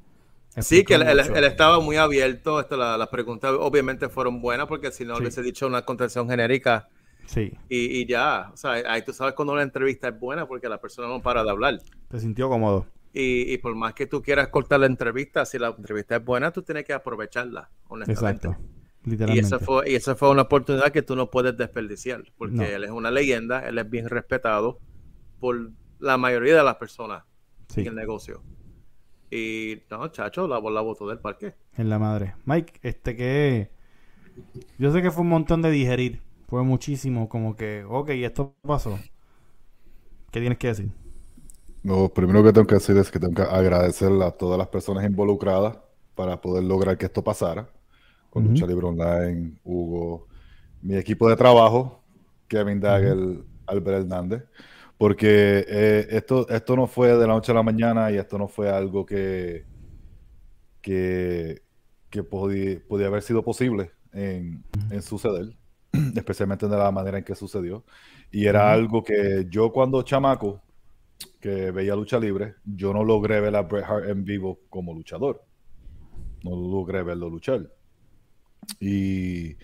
Sí, 0.60 0.84
que 0.84 0.96
él, 0.96 1.04
estaba 1.44 1.80
muy 1.80 1.98
abierto. 1.98 2.60
Esto, 2.60 2.78
la- 2.78 2.98
las 2.98 3.10
preguntas 3.10 3.52
obviamente 3.60 4.10
fueron 4.10 4.42
buenas 4.42 4.68
porque 4.68 4.92
si 4.92 5.06
no 5.06 5.16
Sí. 5.16 5.22
hubiese 5.22 5.44
dicho 5.44 5.68
una 5.68 5.84
contestación 5.84 6.28
genérica, 6.30 6.90
Sí. 7.28 7.52
Y, 7.68 8.00
y 8.00 8.06
ya, 8.08 8.52
o 8.54 8.56
sea, 8.58 8.72
ahí 8.72 9.02
tú 9.04 9.12
sabes 9.12 9.34
cuando 9.34 9.52
una 9.52 9.62
entrevista 9.62 10.08
es 10.08 10.18
buena 10.18 10.48
porque 10.48 10.70
la 10.70 10.80
persona 10.80 11.10
no 11.10 11.22
para 11.22 11.44
de 11.44 11.50
hablar. 11.50 11.78
Te 12.08 12.20
sintió 12.22 12.48
cómodo. 12.48 12.86
Y, 13.20 13.52
y 13.54 13.58
por 13.58 13.74
más 13.76 13.94
que 13.96 14.06
tú 14.06 14.22
quieras 14.22 14.50
cortar 14.50 14.80
la 14.82 14.86
entrevista, 14.86 15.46
si 15.46 15.58
la 15.58 15.70
entrevista 15.70 16.18
es 16.18 16.24
buena, 16.26 16.52
tú 16.52 16.62
tienes 16.62 16.86
que 16.86 16.94
aprovecharla, 16.94 17.72
honestamente. 17.88 18.48
Exacto. 18.48 18.70
Y 19.06 19.10
Literalmente. 19.12 19.56
esa, 19.56 19.60
fue, 19.60 19.90
y 19.90 19.96
esa 19.96 20.16
fue 20.16 20.30
una 20.30 20.44
oportunidad 20.44 20.92
que 20.92 21.02
tú 21.02 21.16
no 21.16 21.32
puedes 21.32 21.58
desperdiciar, 21.58 22.24
porque 22.38 22.56
No. 22.58 22.64
él 22.64 22.84
es 22.84 22.92
una 22.92 23.10
leyenda, 23.10 23.68
él 23.68 23.78
es 23.80 23.90
bien 23.90 24.08
respetado 24.10 24.80
por 25.40 25.72
la 26.00 26.18
mayoría 26.18 26.58
de 26.58 26.64
las 26.64 26.76
personas 26.76 27.24
Sí, 27.70 27.82
en 27.82 27.88
el 27.88 27.96
negocio. 27.96 28.44
Y 29.32 29.82
no, 29.90 30.08
chacho, 30.10 30.48
la 30.48 30.58
bola 30.60 30.82
botó 30.82 31.08
del 31.08 31.20
parque. 31.20 31.56
en 31.78 31.90
la 31.90 32.00
madre. 32.00 32.36
Mike, 32.46 32.80
este 32.84 33.16
que... 33.16 33.72
Yo 34.78 34.92
sé 34.92 35.02
que 35.02 35.12
fue 35.12 35.24
un 35.24 35.30
montón 35.30 35.62
de 35.62 35.72
digerir. 35.72 36.22
Fue 36.48 36.64
muchísimo, 36.64 37.28
como 37.30 37.56
que, 37.56 37.84
ok, 37.88 38.10
esto 38.12 38.56
pasó. 38.62 39.00
¿Qué 40.32 40.40
tienes 40.40 40.58
que 40.58 40.68
decir? 40.68 40.92
Lo 41.88 42.14
primero 42.14 42.44
que 42.44 42.52
tengo 42.52 42.68
que 42.68 42.76
decir 42.76 42.98
es 42.98 43.10
que 43.10 43.18
tengo 43.18 43.34
que 43.34 43.44
agradecer 43.44 44.12
a 44.22 44.32
todas 44.32 44.58
las 44.58 44.68
personas 44.68 45.06
involucradas 45.06 45.78
para 46.16 46.42
poder 46.42 46.66
lograr 46.66 46.98
que 46.98 47.06
esto 47.06 47.24
pasara. 47.24 47.70
Con 48.30 48.44
Ujú. 48.44 48.52
Lucha 48.52 48.68
Libre 48.68 48.88
Online, 48.88 49.58
Hugo, 49.64 50.28
mi 50.82 50.98
equipo 50.98 51.30
de 51.30 51.38
trabajo, 51.38 52.04
Kevin 52.50 52.82
Dagger, 52.82 53.18
Albert 53.66 54.00
Hernández. 54.02 54.44
Porque 54.98 55.66
eh, 55.66 56.08
esto, 56.10 56.50
esto 56.50 56.76
no 56.76 56.88
fue 56.88 57.10
de 57.16 57.26
la 57.26 57.34
noche 57.34 57.54
a 57.54 57.56
la 57.56 57.64
mañana 57.64 58.12
y 58.12 58.18
esto 58.18 58.38
no 58.38 58.50
fue 58.50 58.70
algo 58.70 59.06
que, 59.06 59.66
que, 60.82 61.62
que 62.10 62.24
podía, 62.24 62.82
podía 62.86 63.08
haber 63.08 63.22
sido 63.22 63.44
posible 63.44 63.92
en, 64.12 64.64
en 64.90 65.02
suceder, 65.02 65.56
especialmente 66.16 66.68
de 66.68 66.78
la 66.78 66.92
manera 66.92 67.18
en 67.18 67.24
que 67.24 67.36
sucedió. 67.36 67.86
Y 68.32 68.46
era 68.46 68.74
algo 68.74 69.04
que 69.04 69.46
yo 69.50 69.72
cuando 69.72 70.02
chamaco, 70.02 70.62
que 71.40 71.72
veía 71.72 71.96
lucha 71.96 72.20
libre, 72.20 72.56
yo 72.66 72.94
no 72.94 73.04
logré 73.04 73.40
ver 73.42 73.56
a 73.56 73.62
Bret 73.64 73.84
Hart 73.86 74.10
en 74.10 74.24
vivo 74.24 74.60
como 74.70 74.94
luchador. 74.94 75.44
No 76.44 76.52
logré 76.56 77.04
verlo 77.04 77.30
luchar. 77.30 77.68
Y 78.80 79.56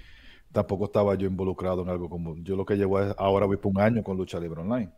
tampoco 0.51 0.85
estaba 0.85 1.15
yo 1.15 1.27
involucrado 1.27 1.81
en 1.81 1.89
algo 1.89 2.09
como... 2.09 2.35
Yo 2.37 2.55
lo 2.55 2.65
que 2.65 2.75
llevo 2.75 2.99
es, 2.99 3.13
ahora 3.17 3.45
voy 3.45 3.57
por 3.57 3.71
un 3.71 3.79
año 3.81 4.03
con 4.03 4.17
Lucha 4.17 4.39
Libre 4.39 4.61
Online. 4.61 4.89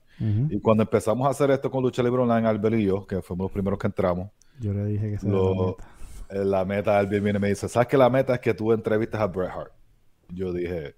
Y 0.49 0.59
cuando 0.61 0.83
empezamos 0.83 1.27
a 1.27 1.31
hacer 1.31 1.51
esto 1.51 1.69
con 1.69 1.83
Lucha 1.83 2.01
Libre 2.01 2.21
Online, 2.21 2.47
Albert 2.47 2.75
y 2.77 2.85
yo, 2.85 3.05
que 3.05 3.21
fuimos 3.21 3.45
los 3.45 3.51
primeros 3.51 3.77
que 3.77 3.87
entramos, 3.87 4.29
Yo 4.61 4.73
le 4.73 4.85
dije 4.85 5.11
que 5.11 5.17
se 5.19 5.27
era 5.27 5.35
la 5.37 5.41
lo- 5.43 5.65
meta. 5.77 5.87
eh, 6.29 6.45
la 6.45 6.65
meta, 6.65 6.97
Albert 6.99 7.23
viene 7.23 7.37
y 7.37 7.41
me 7.41 7.49
dice, 7.49 7.67
¿sabes 7.67 7.87
que 7.89 7.97
la 7.97 8.09
meta 8.09 8.35
es 8.35 8.39
que 8.39 8.53
tú 8.53 8.71
entrevistas 8.71 9.19
a 9.19 9.27
Bret 9.27 9.49
Hart? 9.49 9.73
Yo 10.29 10.53
dije, 10.53 10.95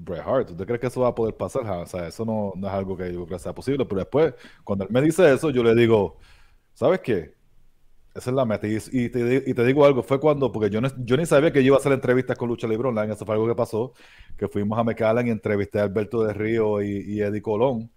Bret 0.00 0.20
Hart, 0.24 0.48
¿tú 0.48 0.56
te 0.56 0.64
crees 0.64 0.80
que 0.80 0.86
eso 0.86 1.00
va 1.00 1.08
a 1.08 1.14
poder 1.14 1.34
pasar? 1.36 1.66
O 1.66 1.86
sea, 1.86 2.06
eso 2.08 2.24
no, 2.24 2.52
no 2.56 2.68
es 2.68 2.72
algo 2.72 2.96
que 2.96 3.12
yo 3.12 3.24
creo 3.26 3.36
que 3.38 3.42
sea 3.42 3.52
posible. 3.54 3.84
Pero 3.84 3.98
después, 4.00 4.34
cuando 4.64 4.84
él 4.84 4.90
me 4.92 5.02
dice 5.02 5.32
eso, 5.32 5.50
yo 5.50 5.62
le 5.64 5.74
digo, 5.74 6.18
¿sabes 6.74 7.00
qué? 7.00 7.34
Esa 8.14 8.30
es 8.30 8.36
la 8.36 8.44
meta. 8.44 8.66
Y, 8.68 8.76
y 8.92 9.08
te, 9.10 9.44
y 9.46 9.54
te 9.54 9.64
digo 9.64 9.84
algo, 9.84 10.02
fue 10.02 10.18
cuando, 10.20 10.50
porque 10.52 10.70
yo, 10.70 10.80
no- 10.80 10.88
yo 11.04 11.16
ni 11.16 11.26
sabía 11.26 11.52
que 11.52 11.60
yo 11.62 11.68
iba 11.68 11.76
a 11.76 11.80
hacer 11.80 11.92
entrevistas 11.92 12.36
con 12.38 12.48
Lucha 12.48 12.66
Libre 12.68 12.88
Online, 12.88 13.12
eso 13.12 13.24
fue 13.26 13.34
algo 13.34 13.46
que 13.48 13.54
pasó, 13.54 13.92
que 14.36 14.48
fuimos 14.48 14.78
a 14.78 14.84
McAllen 14.84 15.26
y 15.28 15.30
entrevisté 15.30 15.80
a 15.80 15.84
Alberto 15.84 16.22
de 16.24 16.32
Río 16.32 16.80
y, 16.82 16.88
y 17.14 17.20
Eddie 17.20 17.42
Colón. 17.42 17.90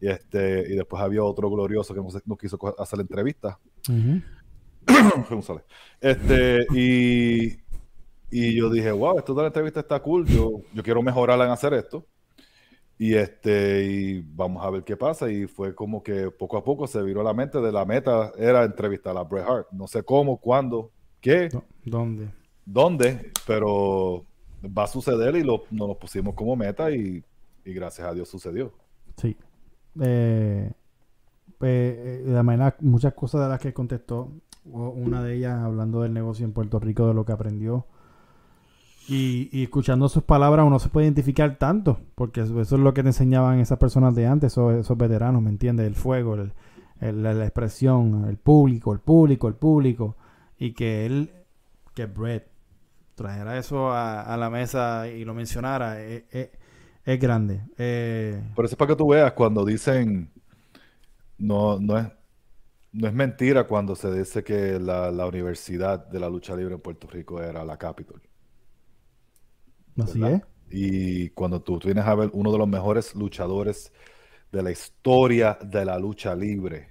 Y, 0.00 0.08
este, 0.08 0.60
y 0.72 0.76
después 0.76 1.02
había 1.02 1.22
otro 1.24 1.48
glorioso 1.50 1.94
que 1.94 2.00
no, 2.00 2.10
se- 2.10 2.20
no 2.26 2.36
quiso 2.36 2.58
hacer 2.78 3.00
entrevistas. 3.00 3.56
Ujú. 3.88 4.20
González. 5.30 5.64
Este, 6.00 6.66
y, 6.74 7.56
y 8.30 8.56
yo 8.56 8.70
dije, 8.70 8.90
wow, 8.92 9.18
esto 9.18 9.34
de 9.34 9.42
la 9.42 9.48
entrevista 9.48 9.80
está 9.80 10.00
cool, 10.00 10.26
yo, 10.26 10.60
yo 10.72 10.82
quiero 10.82 11.02
mejorarla 11.02 11.44
en 11.44 11.50
hacer 11.50 11.74
esto. 11.74 12.06
Y 12.98 13.14
este, 13.14 13.84
y 13.84 14.20
vamos 14.22 14.64
a 14.64 14.70
ver 14.70 14.82
qué 14.82 14.96
pasa. 14.96 15.30
Y 15.30 15.46
fue 15.46 15.74
como 15.74 16.02
que 16.02 16.30
poco 16.30 16.56
a 16.56 16.64
poco 16.64 16.86
se 16.86 17.02
viró 17.02 17.22
la 17.22 17.34
mente 17.34 17.60
de 17.60 17.70
la 17.70 17.84
meta 17.84 18.32
era 18.38 18.64
entrevistar 18.64 19.16
a 19.16 19.22
Bret 19.22 19.44
Hart. 19.46 19.68
No 19.70 19.86
sé 19.86 20.02
cómo, 20.02 20.38
cuándo, 20.38 20.90
qué, 21.20 21.50
¿Dónde? 21.84 22.30
dónde, 22.64 23.32
pero 23.46 24.24
va 24.66 24.84
a 24.84 24.88
suceder 24.88 25.36
y 25.36 25.42
lo, 25.42 25.64
nos 25.70 25.88
lo 25.88 25.98
pusimos 25.98 26.34
como 26.34 26.56
meta 26.56 26.90
y, 26.90 27.22
y 27.64 27.72
gracias 27.72 28.08
a 28.08 28.14
Dios 28.14 28.28
sucedió. 28.28 28.72
Sí. 29.16 29.36
Eh, 30.00 30.72
eh, 31.60 32.22
de 32.24 32.32
la 32.32 32.42
manera, 32.42 32.76
muchas 32.80 33.14
cosas 33.14 33.42
de 33.42 33.48
las 33.48 33.60
que 33.60 33.72
contestó, 33.72 34.32
una 34.64 35.22
de 35.22 35.36
ellas 35.36 35.58
hablando 35.62 36.02
del 36.02 36.12
negocio 36.12 36.44
en 36.44 36.52
Puerto 36.52 36.80
Rico, 36.80 37.06
de 37.06 37.14
lo 37.14 37.24
que 37.24 37.32
aprendió. 37.32 37.86
Y, 39.08 39.62
escuchando 39.62 40.08
sus 40.08 40.24
palabras 40.24 40.66
uno 40.66 40.78
se 40.80 40.88
puede 40.88 41.06
identificar 41.06 41.58
tanto, 41.58 42.00
porque 42.16 42.40
eso, 42.40 42.60
es 42.60 42.72
lo 42.72 42.92
que 42.92 43.02
te 43.02 43.10
enseñaban 43.10 43.60
esas 43.60 43.78
personas 43.78 44.14
de 44.16 44.26
antes, 44.26 44.52
esos, 44.52 44.98
veteranos, 44.98 45.42
¿me 45.42 45.50
entiendes? 45.50 45.86
El 45.86 45.94
fuego, 45.94 46.36
la, 46.36 47.44
expresión, 47.44 48.24
el 48.28 48.36
público, 48.36 48.92
el 48.92 49.00
público, 49.00 49.46
el 49.48 49.54
público. 49.54 50.16
Y 50.58 50.72
que 50.72 51.06
él, 51.06 51.30
que 51.94 52.06
Brett 52.06 52.48
trajera 53.14 53.58
eso 53.58 53.92
a, 53.92 54.36
la 54.38 54.50
mesa 54.50 55.08
y 55.08 55.24
lo 55.24 55.34
mencionara, 55.34 56.02
es, 56.02 56.24
es- 56.32 56.50
es 57.04 57.20
grande. 57.20 57.62
Eh, 57.78 58.42
Por 58.54 58.64
eso 58.64 58.74
es 58.74 58.76
para 58.78 58.88
que 58.88 58.96
tú 58.96 59.08
veas 59.08 59.32
cuando 59.32 59.64
dicen, 59.64 60.30
no, 61.38 61.78
no 61.78 61.98
es, 61.98 62.06
no 62.92 63.08
es 63.08 63.14
mentira 63.14 63.66
cuando 63.66 63.94
se 63.96 64.12
dice 64.12 64.44
que 64.44 64.78
la 64.80 65.26
Universidad 65.26 66.06
de 66.08 66.20
la 66.20 66.28
Lucha 66.30 66.56
Libre 66.56 66.74
en 66.76 66.80
Puerto 66.80 67.08
Rico 67.08 67.42
era 67.42 67.64
la 67.64 67.78
Capitol. 67.78 68.22
Así 69.98 70.20
¿verdad? 70.20 70.42
es. 70.42 70.42
Y 70.70 71.30
cuando 71.30 71.62
tú 71.62 71.78
vienes 71.78 72.04
a 72.04 72.14
ver 72.14 72.30
uno 72.32 72.50
de 72.50 72.58
los 72.58 72.68
mejores 72.68 73.14
luchadores 73.14 73.92
de 74.50 74.62
la 74.62 74.70
historia 74.70 75.58
de 75.62 75.84
la 75.84 75.98
lucha 75.98 76.34
libre, 76.34 76.90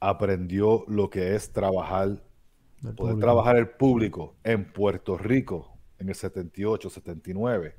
aprendió 0.00 0.84
lo 0.88 1.10
que 1.10 1.34
es 1.34 1.52
trabajar, 1.52 2.22
poder 2.80 2.94
público. 2.96 3.18
trabajar 3.20 3.56
el 3.56 3.68
público 3.68 4.36
en 4.42 4.72
Puerto 4.72 5.18
Rico 5.18 5.78
en 5.98 6.08
el 6.08 6.14
78, 6.14 6.88
79. 6.88 7.76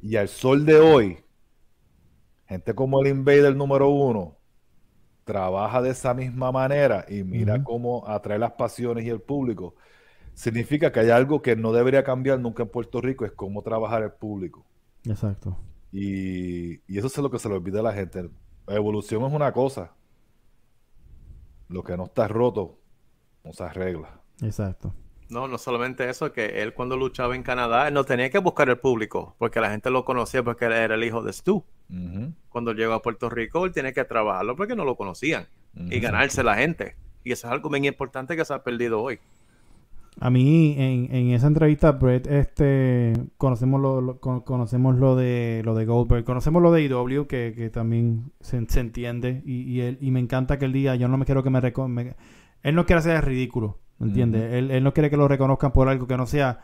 Y 0.00 0.16
al 0.16 0.28
sol 0.28 0.64
de 0.64 0.78
hoy, 0.78 1.18
gente 2.46 2.74
como 2.74 3.00
el 3.02 3.08
Invader 3.08 3.56
número 3.56 3.88
uno 3.88 4.36
trabaja 5.24 5.82
de 5.82 5.90
esa 5.90 6.14
misma 6.14 6.52
manera 6.52 7.04
y 7.08 7.24
mira 7.24 7.64
cómo 7.64 8.06
atrae 8.06 8.38
las 8.38 8.52
pasiones 8.52 9.04
y 9.04 9.08
el 9.08 9.20
público. 9.20 9.74
Significa 10.36 10.92
que 10.92 11.00
hay 11.00 11.08
algo 11.08 11.40
que 11.40 11.56
no 11.56 11.72
debería 11.72 12.04
cambiar 12.04 12.38
nunca 12.38 12.62
en 12.62 12.68
Puerto 12.68 13.00
Rico, 13.00 13.24
es 13.24 13.32
cómo 13.32 13.62
trabajar 13.62 14.02
el 14.02 14.12
público. 14.12 14.66
Exacto. 15.06 15.56
Y, 15.92 16.74
y 16.92 16.98
eso 16.98 17.06
es 17.06 17.16
lo 17.16 17.30
que 17.30 17.38
se 17.38 17.48
le 17.48 17.54
olvida 17.54 17.80
a 17.80 17.82
la 17.82 17.94
gente. 17.94 18.28
La 18.66 18.74
evolución 18.74 19.24
es 19.24 19.32
una 19.32 19.50
cosa. 19.52 19.94
Lo 21.68 21.82
que 21.82 21.96
no 21.96 22.04
está 22.04 22.28
roto 22.28 22.78
no 23.44 23.54
se 23.54 23.64
arregla. 23.64 24.20
Exacto. 24.42 24.92
No, 25.30 25.48
no 25.48 25.56
solamente 25.56 26.08
eso, 26.08 26.32
que 26.32 26.62
él 26.62 26.74
cuando 26.74 26.98
luchaba 26.98 27.34
en 27.34 27.42
Canadá, 27.42 27.88
él 27.88 27.94
no 27.94 28.04
tenía 28.04 28.28
que 28.28 28.38
buscar 28.38 28.68
el 28.68 28.78
público, 28.78 29.34
porque 29.38 29.60
la 29.60 29.70
gente 29.70 29.90
lo 29.90 30.04
conocía 30.04 30.42
porque 30.42 30.66
él 30.66 30.72
era 30.72 30.96
el 30.96 31.02
hijo 31.02 31.22
de 31.22 31.32
Stu. 31.32 31.64
Cuando 32.50 32.74
llegó 32.74 32.92
a 32.92 33.00
Puerto 33.00 33.30
Rico, 33.30 33.64
él 33.64 33.72
tiene 33.72 33.94
que 33.94 34.04
trabajarlo 34.04 34.54
porque 34.54 34.76
no 34.76 34.84
lo 34.84 34.96
conocían 34.96 35.46
y 35.74 35.98
ganarse 35.98 36.42
la 36.42 36.56
gente. 36.56 36.96
Y 37.24 37.32
eso 37.32 37.46
es 37.46 37.52
algo 37.52 37.70
bien 37.70 37.86
importante 37.86 38.36
que 38.36 38.44
se 38.44 38.52
ha 38.52 38.62
perdido 38.62 39.00
hoy. 39.00 39.18
A 40.18 40.30
mí 40.30 40.74
en, 40.78 41.14
en 41.14 41.30
esa 41.32 41.46
entrevista 41.46 41.92
Brett 41.92 42.26
este 42.26 43.12
conocemos 43.36 43.80
lo, 43.82 44.00
lo- 44.00 44.18
con- 44.18 44.40
conocemos 44.40 44.96
lo 44.96 45.14
de 45.14 45.60
lo 45.64 45.74
de 45.74 45.84
Goldberg, 45.84 46.24
conocemos 46.24 46.62
lo 46.62 46.72
de 46.72 46.84
IW 46.84 47.26
que, 47.26 47.52
que 47.54 47.68
también 47.68 48.32
se, 48.40 48.64
se 48.68 48.80
entiende 48.80 49.42
y, 49.44 49.62
y 49.64 49.80
él 49.82 49.98
y 50.00 50.10
me 50.10 50.20
encanta 50.20 50.58
que 50.58 50.64
él 50.64 50.72
diga 50.72 50.94
yo 50.96 51.06
no 51.08 51.18
me 51.18 51.26
quiero 51.26 51.42
que 51.42 51.50
me, 51.50 51.60
me- 51.88 52.16
él 52.62 52.74
no 52.74 52.86
quiere 52.86 53.00
hacer 53.00 53.22
ridículo, 53.26 53.78
¿me 53.98 54.06
entiendes? 54.08 54.54
él, 54.54 54.70
él 54.70 54.82
no 54.82 54.94
quiere 54.94 55.10
que 55.10 55.18
lo 55.18 55.28
reconozcan 55.28 55.72
por 55.72 55.86
algo 55.88 56.06
que 56.06 56.16
no 56.16 56.26
sea 56.26 56.60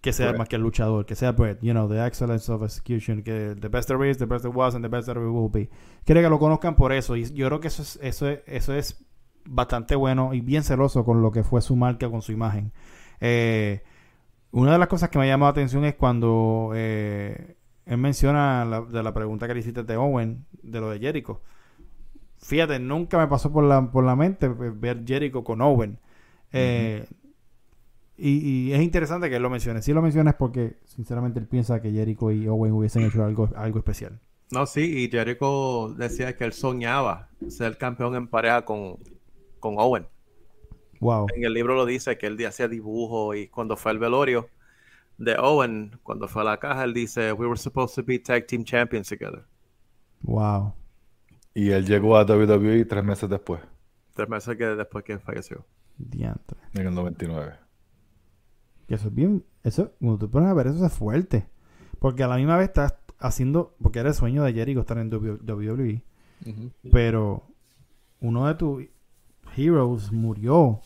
que 0.00 0.12
sea 0.12 0.32
más 0.38 0.48
que 0.48 0.56
el 0.56 0.62
luchador, 0.62 1.04
que 1.06 1.14
sea 1.14 1.32
Brett, 1.32 1.60
you 1.62 1.72
know, 1.72 1.88
the 1.88 2.04
excellence 2.04 2.50
of 2.50 2.62
execution, 2.64 3.22
que 3.22 3.54
the 3.60 3.68
best 3.68 3.88
there 3.88 4.10
is, 4.10 4.18
the 4.18 4.26
best 4.26 4.42
there 4.42 4.52
was 4.56 4.74
and 4.74 4.82
the 4.82 4.88
best 4.88 5.06
there 5.06 5.20
will 5.20 5.48
be. 5.52 5.68
Quiere 6.04 6.22
que 6.22 6.28
lo 6.28 6.38
conozcan 6.40 6.74
por 6.74 6.92
eso 6.92 7.14
y 7.16 7.24
yo 7.34 7.46
creo 7.46 7.60
que 7.60 7.68
eso 7.68 7.82
es 7.82 7.98
eso 8.02 8.26
es, 8.28 8.40
eso 8.46 8.74
es 8.74 9.04
bastante 9.44 9.94
bueno 9.94 10.34
y 10.34 10.40
bien 10.40 10.62
celoso 10.62 11.04
con 11.04 11.22
lo 11.22 11.30
que 11.30 11.42
fue 11.42 11.60
su 11.60 11.76
marca, 11.76 12.10
con 12.10 12.22
su 12.22 12.32
imagen. 12.32 12.72
Eh, 13.20 13.82
una 14.50 14.72
de 14.72 14.78
las 14.78 14.88
cosas 14.88 15.08
que 15.08 15.18
me 15.18 15.26
llamó 15.26 15.46
la 15.46 15.50
atención 15.50 15.84
es 15.84 15.94
cuando 15.94 16.72
eh, 16.74 17.56
él 17.86 17.98
menciona 17.98 18.64
la, 18.64 18.82
de 18.82 19.02
la 19.02 19.14
pregunta 19.14 19.46
que 19.46 19.54
le 19.54 19.60
hiciste 19.60 19.82
de 19.82 19.96
Owen, 19.96 20.44
de 20.62 20.80
lo 20.80 20.90
de 20.90 20.98
Jericho. 20.98 21.40
Fíjate, 22.38 22.78
nunca 22.78 23.18
me 23.18 23.28
pasó 23.28 23.52
por 23.52 23.64
la, 23.64 23.90
por 23.90 24.04
la 24.04 24.16
mente 24.16 24.48
ver 24.48 25.04
Jericho 25.06 25.44
con 25.44 25.60
Owen. 25.60 25.98
Eh, 26.52 27.06
y, 28.16 28.30
y 28.68 28.72
es 28.72 28.82
interesante 28.82 29.30
que 29.30 29.36
él 29.36 29.42
lo 29.42 29.50
mencione. 29.50 29.80
Si 29.80 29.92
lo 29.92 30.02
menciona 30.02 30.30
es 30.30 30.36
porque, 30.36 30.76
sinceramente, 30.84 31.38
él 31.38 31.46
piensa 31.46 31.80
que 31.80 31.90
Jericho 31.90 32.30
y 32.30 32.46
Owen 32.46 32.72
hubiesen 32.72 33.04
hecho 33.04 33.24
algo, 33.24 33.48
algo 33.56 33.78
especial. 33.78 34.20
No, 34.50 34.66
sí, 34.66 34.82
y 34.82 35.08
Jericho 35.08 35.94
decía 35.96 36.36
que 36.36 36.44
él 36.44 36.52
soñaba 36.52 37.30
ser 37.48 37.78
campeón 37.78 38.16
en 38.16 38.28
pareja 38.28 38.66
con, 38.66 38.98
con 39.62 39.76
Owen. 39.78 40.06
Wow. 41.00 41.28
En 41.34 41.44
el 41.44 41.54
libro 41.54 41.74
lo 41.74 41.86
dice 41.86 42.18
que 42.18 42.26
él 42.26 42.44
hacía 42.44 42.68
dibujo 42.68 43.34
y 43.34 43.48
cuando 43.48 43.76
fue 43.76 43.92
al 43.92 43.98
velorio 43.98 44.50
de 45.16 45.36
Owen, 45.38 45.98
cuando 46.02 46.28
fue 46.28 46.42
a 46.42 46.44
la 46.44 46.58
caja, 46.58 46.84
él 46.84 46.92
dice, 46.92 47.32
we 47.32 47.46
were 47.46 47.58
supposed 47.58 47.94
to 47.94 48.02
be 48.06 48.18
tag 48.18 48.46
team 48.46 48.64
champions 48.64 49.08
together. 49.08 49.44
Wow. 50.22 50.74
Y 51.54 51.70
él 51.70 51.86
llegó 51.86 52.16
a 52.16 52.24
WWE 52.24 52.84
tres 52.84 53.04
meses 53.04 53.28
después, 53.30 53.60
Tres 54.14 54.28
meses 54.28 54.56
que 54.56 54.64
después 54.66 55.04
que 55.04 55.18
falleció. 55.18 55.64
Diantre. 55.96 56.58
en 56.74 56.86
el 56.86 56.94
99. 56.94 57.54
Que 58.86 58.94
eso 58.96 59.08
es 59.08 59.14
bien. 59.14 59.44
Eso, 59.62 59.92
cuando 60.00 60.18
tú 60.18 60.30
pones 60.30 60.50
a 60.50 60.54
ver, 60.54 60.66
eso 60.66 60.84
es 60.84 60.92
fuerte. 60.92 61.46
Porque 61.98 62.22
a 62.22 62.28
la 62.28 62.36
misma 62.36 62.56
vez 62.56 62.68
estás 62.68 62.94
haciendo. 63.18 63.74
Porque 63.80 64.00
era 64.00 64.10
el 64.10 64.14
sueño 64.14 64.42
de 64.42 64.52
Jericho 64.52 64.80
estar 64.80 64.98
en 64.98 65.12
WWE. 65.12 66.02
Pero 66.90 67.46
uno 68.20 68.46
de 68.46 68.54
tus 68.54 68.84
heroes 69.56 70.12
murió 70.12 70.80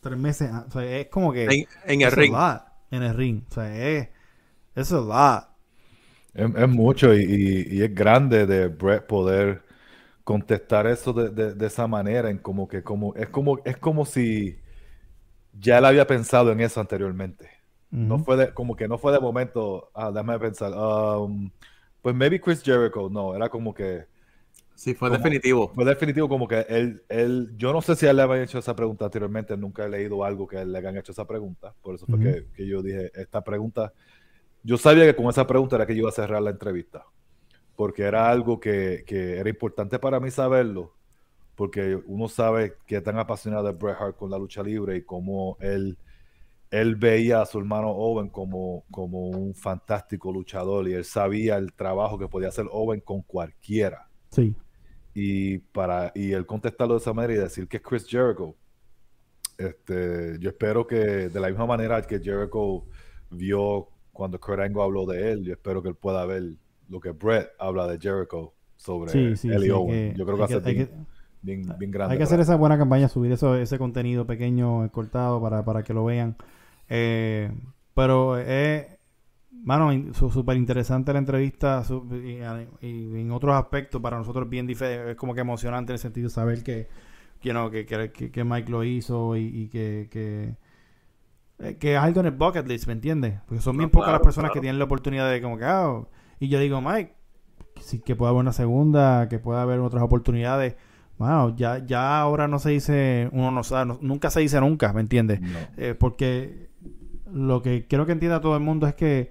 tres 0.00 0.18
meses. 0.18 0.50
a- 0.50 0.64
O 0.68 0.70
sea, 0.70 0.82
es 0.98 1.08
como 1.08 1.32
que. 1.32 1.44
En, 1.44 1.66
en 1.86 2.00
el 2.02 2.12
ring. 2.12 2.32
lot 2.32 2.62
en 2.90 3.02
el 3.02 3.14
ring. 3.16 3.42
O 3.50 3.54
sea, 3.54 3.76
es. 3.76 4.08
Es 4.74 4.92
a. 4.92 5.48
Es, 6.34 6.48
es 6.54 6.68
mucho 6.68 7.14
y, 7.14 7.22
y- 7.24 7.78
y 7.78 7.82
es 7.82 7.94
grande 7.94 8.46
de 8.46 8.68
Brett 8.68 9.06
poder 9.06 9.62
contestar 10.24 10.86
eso 10.86 11.12
de, 11.12 11.30
de- 11.30 11.54
de 11.54 11.66
esa 11.66 11.86
manera, 11.88 12.30
en 12.30 12.38
como 12.38 12.68
que 12.68 12.82
como 12.84 13.14
es 13.16 13.28
como 13.28 13.60
es 13.64 13.76
como 13.78 14.06
si 14.06 14.58
ya 15.52 15.78
él 15.78 15.84
había 15.84 16.06
pensado 16.06 16.52
en 16.52 16.60
eso 16.60 16.80
anteriormente. 16.80 17.50
No 17.90 18.18
fue 18.18 18.36
de, 18.36 18.54
como 18.54 18.76
que 18.76 18.88
no 18.88 18.98
fue 18.98 19.12
de 19.12 19.20
momento, 19.20 19.90
ah, 19.94 20.10
déjame 20.12 20.38
pensar, 20.38 20.72
um, 20.74 21.50
pues 22.02 22.14
maybe 22.14 22.40
Chris 22.40 22.62
Jericho, 22.62 23.08
no, 23.10 23.34
era 23.34 23.48
como 23.48 23.74
que 23.74 24.06
Sí, 24.80 24.94
fue 24.94 25.10
definitivo. 25.10 25.70
fue 25.74 25.84
definitivo 25.84 26.26
como 26.26 26.48
que 26.48 26.64
él, 26.66 27.02
él, 27.10 27.52
yo 27.58 27.70
no 27.70 27.82
sé 27.82 27.94
si 27.96 28.06
él 28.06 28.16
le 28.16 28.22
habían 28.22 28.44
hecho 28.44 28.58
esa 28.58 28.74
pregunta 28.74 29.04
anteriormente, 29.04 29.54
nunca 29.54 29.84
he 29.84 29.90
leído 29.90 30.24
algo 30.24 30.46
que 30.46 30.56
él 30.56 30.72
le 30.72 30.78
hayan 30.78 30.96
hecho 30.96 31.12
esa 31.12 31.26
pregunta, 31.26 31.74
por 31.82 31.96
eso 31.96 32.06
fue 32.06 32.46
que 32.54 32.66
yo 32.66 32.82
dije, 32.82 33.12
esta 33.14 33.44
pregunta, 33.44 33.92
yo 34.62 34.78
sabía 34.78 35.04
que 35.04 35.14
con 35.14 35.26
esa 35.26 35.46
pregunta 35.46 35.76
era 35.76 35.86
que 35.86 35.94
yo 35.94 36.00
iba 36.00 36.08
a 36.08 36.12
cerrar 36.12 36.40
la 36.40 36.48
entrevista, 36.48 37.04
porque 37.76 38.04
era 38.04 38.30
algo 38.30 38.58
que, 38.58 39.04
que 39.06 39.36
era 39.36 39.50
importante 39.50 39.98
para 39.98 40.18
mí 40.18 40.30
saberlo, 40.30 40.94
porque 41.56 42.00
uno 42.06 42.26
sabe 42.26 42.76
que 42.86 43.02
tan 43.02 43.18
apasionado 43.18 43.68
es 43.68 43.76
Bret 43.76 43.96
Hart 44.00 44.16
con 44.16 44.30
la 44.30 44.38
lucha 44.38 44.62
libre 44.62 44.96
y 44.96 45.02
cómo 45.02 45.58
él, 45.60 45.98
él 46.70 46.96
veía 46.96 47.42
a 47.42 47.44
su 47.44 47.58
hermano 47.58 47.90
Owen 47.90 48.30
como, 48.30 48.84
como 48.90 49.28
un 49.28 49.54
fantástico 49.54 50.32
luchador 50.32 50.88
y 50.88 50.94
él 50.94 51.04
sabía 51.04 51.56
el 51.56 51.74
trabajo 51.74 52.18
que 52.18 52.28
podía 52.28 52.48
hacer 52.48 52.64
Owen 52.70 53.00
con 53.00 53.20
cualquiera 53.20 54.06
Sí. 54.30 54.54
Y 55.14 55.58
para 55.58 56.12
y 56.14 56.32
él 56.32 56.46
contestarlo 56.46 56.94
de 56.94 57.00
esa 57.00 57.12
manera 57.12 57.34
y 57.34 57.36
decir 57.44 57.66
que 57.68 57.78
es 57.78 57.82
Chris 57.82 58.06
Jericho 58.06 58.54
este 59.58 60.38
yo 60.38 60.50
espero 60.50 60.86
que 60.86 60.96
de 60.96 61.40
la 61.40 61.48
misma 61.48 61.66
manera 61.66 62.00
que 62.02 62.18
Jericho 62.20 62.84
vio 63.30 63.88
cuando 64.12 64.38
Kurt 64.40 64.60
Angle 64.60 64.82
habló 64.82 65.06
de 65.06 65.32
él 65.32 65.44
yo 65.44 65.52
espero 65.52 65.82
que 65.82 65.88
él 65.88 65.94
pueda 65.96 66.24
ver 66.26 66.42
lo 66.88 67.00
que 67.00 67.10
Brett 67.10 67.50
habla 67.58 67.86
de 67.86 67.98
Jericho 67.98 68.54
sobre 68.76 69.10
Sí, 69.36 69.36
sí. 69.36 69.70
Owen 69.70 70.12
que- 70.12 70.18
yo 70.18 70.24
creo 70.24 70.38
que 70.38 70.46
ser 70.48 70.62
hay 70.66 70.74
bien, 70.74 70.86
que- 70.86 70.94
bien, 71.42 71.74
bien 71.78 71.90
grande 71.90 72.12
Hay 72.14 72.18
que 72.18 72.24
hacer 72.24 72.40
esa 72.40 72.56
buena 72.56 72.78
campaña, 72.78 73.08
subir 73.08 73.32
eso, 73.32 73.56
ese 73.56 73.78
contenido 73.78 74.26
pequeño, 74.26 74.84
eh, 74.84 74.90
cortado, 74.90 75.40
para, 75.40 75.64
para 75.64 75.82
que 75.82 75.92
lo 75.94 76.04
vean. 76.04 76.36
Eh, 76.88 77.50
pero 77.94 78.38
es, 78.38 78.86
mano, 79.64 80.12
súper 80.14 80.56
interesante 80.56 81.12
la 81.12 81.18
entrevista 81.18 81.82
y, 82.12 82.86
y 82.86 83.20
en 83.20 83.30
otros 83.32 83.54
aspectos 83.54 84.00
para 84.00 84.16
nosotros 84.18 84.48
bien 84.48 84.66
diferente, 84.66 85.12
es 85.12 85.16
como 85.16 85.34
que 85.34 85.40
emocionante 85.40 85.92
en 85.92 85.94
el 85.94 85.98
sentido 86.00 86.28
de 86.28 86.34
saber 86.34 86.62
que, 86.62 86.88
que, 87.40 87.52
no, 87.52 87.70
que, 87.70 87.86
que, 87.86 88.10
que- 88.30 88.44
Mike 88.44 88.70
lo 88.70 88.84
hizo 88.84 89.36
y, 89.36 89.42
y 89.46 89.68
que, 89.68 90.08
que, 90.10 90.56
eh, 91.58 91.76
que 91.78 91.94
es 91.94 91.98
algo 92.00 92.20
en 92.20 92.26
el 92.26 92.32
bucket 92.32 92.66
list, 92.66 92.86
¿me 92.86 92.92
entiendes? 92.94 93.40
Porque 93.46 93.62
son 93.62 93.76
No, 93.76 93.78
bien 93.78 93.90
pocas 93.90 94.12
las 94.12 94.20
claro, 94.20 94.24
personas 94.24 94.50
que 94.52 94.60
tienen 94.60 94.78
la 94.78 94.84
oportunidad 94.86 95.30
de 95.30 95.40
como 95.42 95.58
que, 95.58 95.64
ah, 95.64 96.02
y 96.38 96.48
yo 96.48 96.58
digo, 96.58 96.80
Mike, 96.80 97.14
sí, 97.80 98.00
que 98.00 98.16
pueda 98.16 98.30
haber 98.30 98.40
una 98.40 98.52
segunda, 98.52 99.28
que 99.28 99.38
pueda 99.38 99.62
haber 99.62 99.80
otras 99.80 100.02
oportunidades. 100.02 100.76
Wow, 101.18 101.54
ya, 101.56 101.84
ya 101.84 102.18
ahora 102.20 102.48
no 102.48 102.58
se 102.58 102.70
dice, 102.70 103.28
uno 103.32 103.50
no 103.50 103.62
sabe, 103.62 103.86
no- 103.86 103.98
nunca 104.00 104.30
se 104.30 104.40
dice 104.40 104.58
nunca, 104.60 104.92
¿me 104.94 105.02
entiendes? 105.02 105.40
No. 105.42 105.58
Eh, 105.76 105.94
porque 105.98 106.70
lo 107.32 107.62
que 107.62 107.86
quiero 107.86 108.06
que 108.06 108.12
entienda 108.12 108.40
todo 108.40 108.54
el 108.56 108.62
mundo 108.62 108.86
es 108.86 108.94
que 108.94 109.30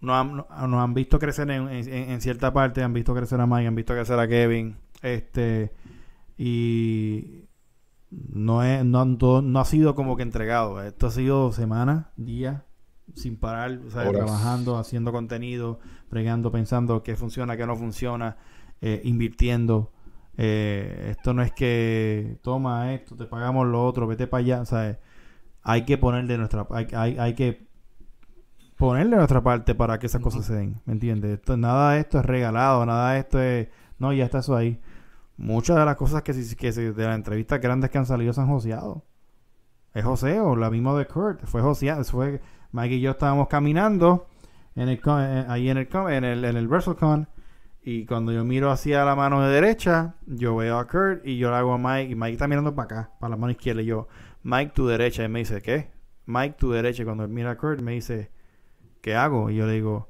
nos 0.00 0.14
han, 0.16 0.36
no- 0.36 0.46
nos 0.68 0.80
han 0.82 0.94
visto 0.94 1.18
crecer 1.18 1.50
en, 1.50 1.68
en- 1.68 1.88
en 2.10 2.20
cierta 2.20 2.52
parte, 2.52 2.82
han 2.82 2.92
visto 2.92 3.14
crecer 3.14 3.40
a 3.40 3.46
Mike, 3.46 3.66
han 3.66 3.74
visto 3.74 3.94
crecer 3.94 4.18
a 4.18 4.28
Kevin, 4.28 4.76
este, 5.02 5.72
y 6.36 7.44
no, 8.10 8.62
es, 8.62 8.84
no, 8.84 9.00
han 9.00 9.18
todo- 9.18 9.42
no 9.42 9.60
ha 9.60 9.64
sido 9.64 9.94
como 9.94 10.16
que 10.16 10.22
entregado. 10.22 10.82
Esto 10.82 11.08
ha 11.08 11.10
sido 11.10 11.52
semanas, 11.52 12.06
días, 12.16 12.62
sin 13.14 13.36
parar, 13.36 13.80
o 13.86 13.90
sea, 13.90 14.04
trabajando, 14.24 14.78
haciendo 14.78 15.12
contenido, 15.12 15.80
bregando, 16.10 16.50
pensando 16.52 17.02
qué 17.02 17.16
funciona, 17.16 17.56
qué 17.56 17.66
no 17.66 17.76
funciona, 17.76 18.36
eh, 18.80 19.00
invirtiendo. 19.04 19.92
Eh, 20.36 21.08
esto 21.10 21.34
no 21.34 21.42
es 21.42 21.52
que 21.52 22.38
toma 22.42 22.94
esto, 22.94 23.16
te 23.16 23.24
pagamos 23.26 23.66
lo 23.66 23.84
otro, 23.84 24.06
vete 24.06 24.26
para 24.28 24.40
allá. 24.42 24.60
O 24.60 24.66
sea, 24.66 24.98
hay 25.62 25.84
que 25.84 25.98
poner 25.98 26.26
de 26.26 26.38
nuestra 26.38 26.66
hay, 26.70 26.86
hay, 26.94 27.18
hay 27.18 27.34
que 27.34 27.67
ponerle 28.78 29.16
nuestra 29.16 29.42
parte 29.42 29.74
para 29.74 29.98
que 29.98 30.06
esas 30.06 30.22
cosas 30.22 30.46
se 30.46 30.54
den, 30.54 30.80
¿me 30.86 30.94
entiendes? 30.94 31.32
Esto, 31.40 31.56
nada 31.56 31.92
de 31.92 32.00
esto 32.00 32.18
es 32.20 32.24
regalado, 32.26 32.86
nada 32.86 33.12
de 33.12 33.18
esto 33.20 33.40
es, 33.42 33.68
no, 33.98 34.12
ya 34.12 34.24
está 34.24 34.38
eso 34.38 34.56
ahí. 34.56 34.80
Muchas 35.36 35.76
de 35.76 35.84
las 35.84 35.96
cosas 35.96 36.22
que, 36.22 36.32
se- 36.34 36.56
que 36.56 36.72
se- 36.72 36.92
de 36.92 37.04
las 37.06 37.16
entrevistas 37.16 37.60
grandes 37.60 37.90
que 37.90 37.98
han 37.98 38.06
salido 38.06 38.32
se 38.32 38.40
han 38.40 38.48
joseado. 38.48 39.04
Es 39.94 40.04
joseo, 40.04 40.56
la 40.56 40.70
misma 40.70 40.96
de 40.98 41.06
Kurt, 41.06 41.44
fue 41.46 41.60
joseado, 41.62 42.04
fue 42.04 42.40
Mike 42.72 42.96
y 42.96 43.00
yo 43.00 43.12
estábamos 43.12 43.48
caminando 43.48 44.26
en 44.76 44.88
el 44.88 45.00
eh, 45.04 45.44
ahí 45.48 45.70
en 45.70 45.78
el 45.78 45.88
en 46.10 46.24
el 46.24 46.44
en 46.44 46.56
el 46.56 46.68
WrestleCon 46.68 47.28
y 47.82 48.04
cuando 48.06 48.32
yo 48.32 48.44
miro 48.44 48.70
hacia 48.70 49.04
la 49.04 49.16
mano 49.16 49.40
de 49.42 49.48
derecha, 49.50 50.14
yo 50.26 50.54
veo 50.56 50.78
a 50.78 50.86
Kurt 50.86 51.26
y 51.26 51.38
yo 51.38 51.50
le 51.50 51.56
hago 51.56 51.72
a 51.74 51.78
Mike 51.78 52.12
y 52.12 52.14
Mike 52.14 52.32
está 52.32 52.46
mirando 52.46 52.74
para 52.74 52.84
acá, 52.84 53.10
para 53.18 53.30
la 53.30 53.36
mano 53.36 53.50
izquierda 53.50 53.82
y 53.82 53.86
yo, 53.86 54.08
Mike 54.42 54.72
tu 54.74 54.86
derecha 54.86 55.24
y 55.24 55.28
me 55.28 55.40
dice, 55.40 55.62
¿qué? 55.62 55.90
Mike 56.26 56.56
tu 56.58 56.70
derecha 56.70 57.02
y 57.02 57.06
cuando 57.06 57.24
él 57.24 57.30
mira 57.30 57.52
a 57.52 57.56
Kurt 57.56 57.80
me 57.80 57.92
dice, 57.92 58.30
¿qué 59.00 59.14
hago? 59.14 59.50
Y 59.50 59.56
yo 59.56 59.66
le 59.66 59.72
digo, 59.74 60.08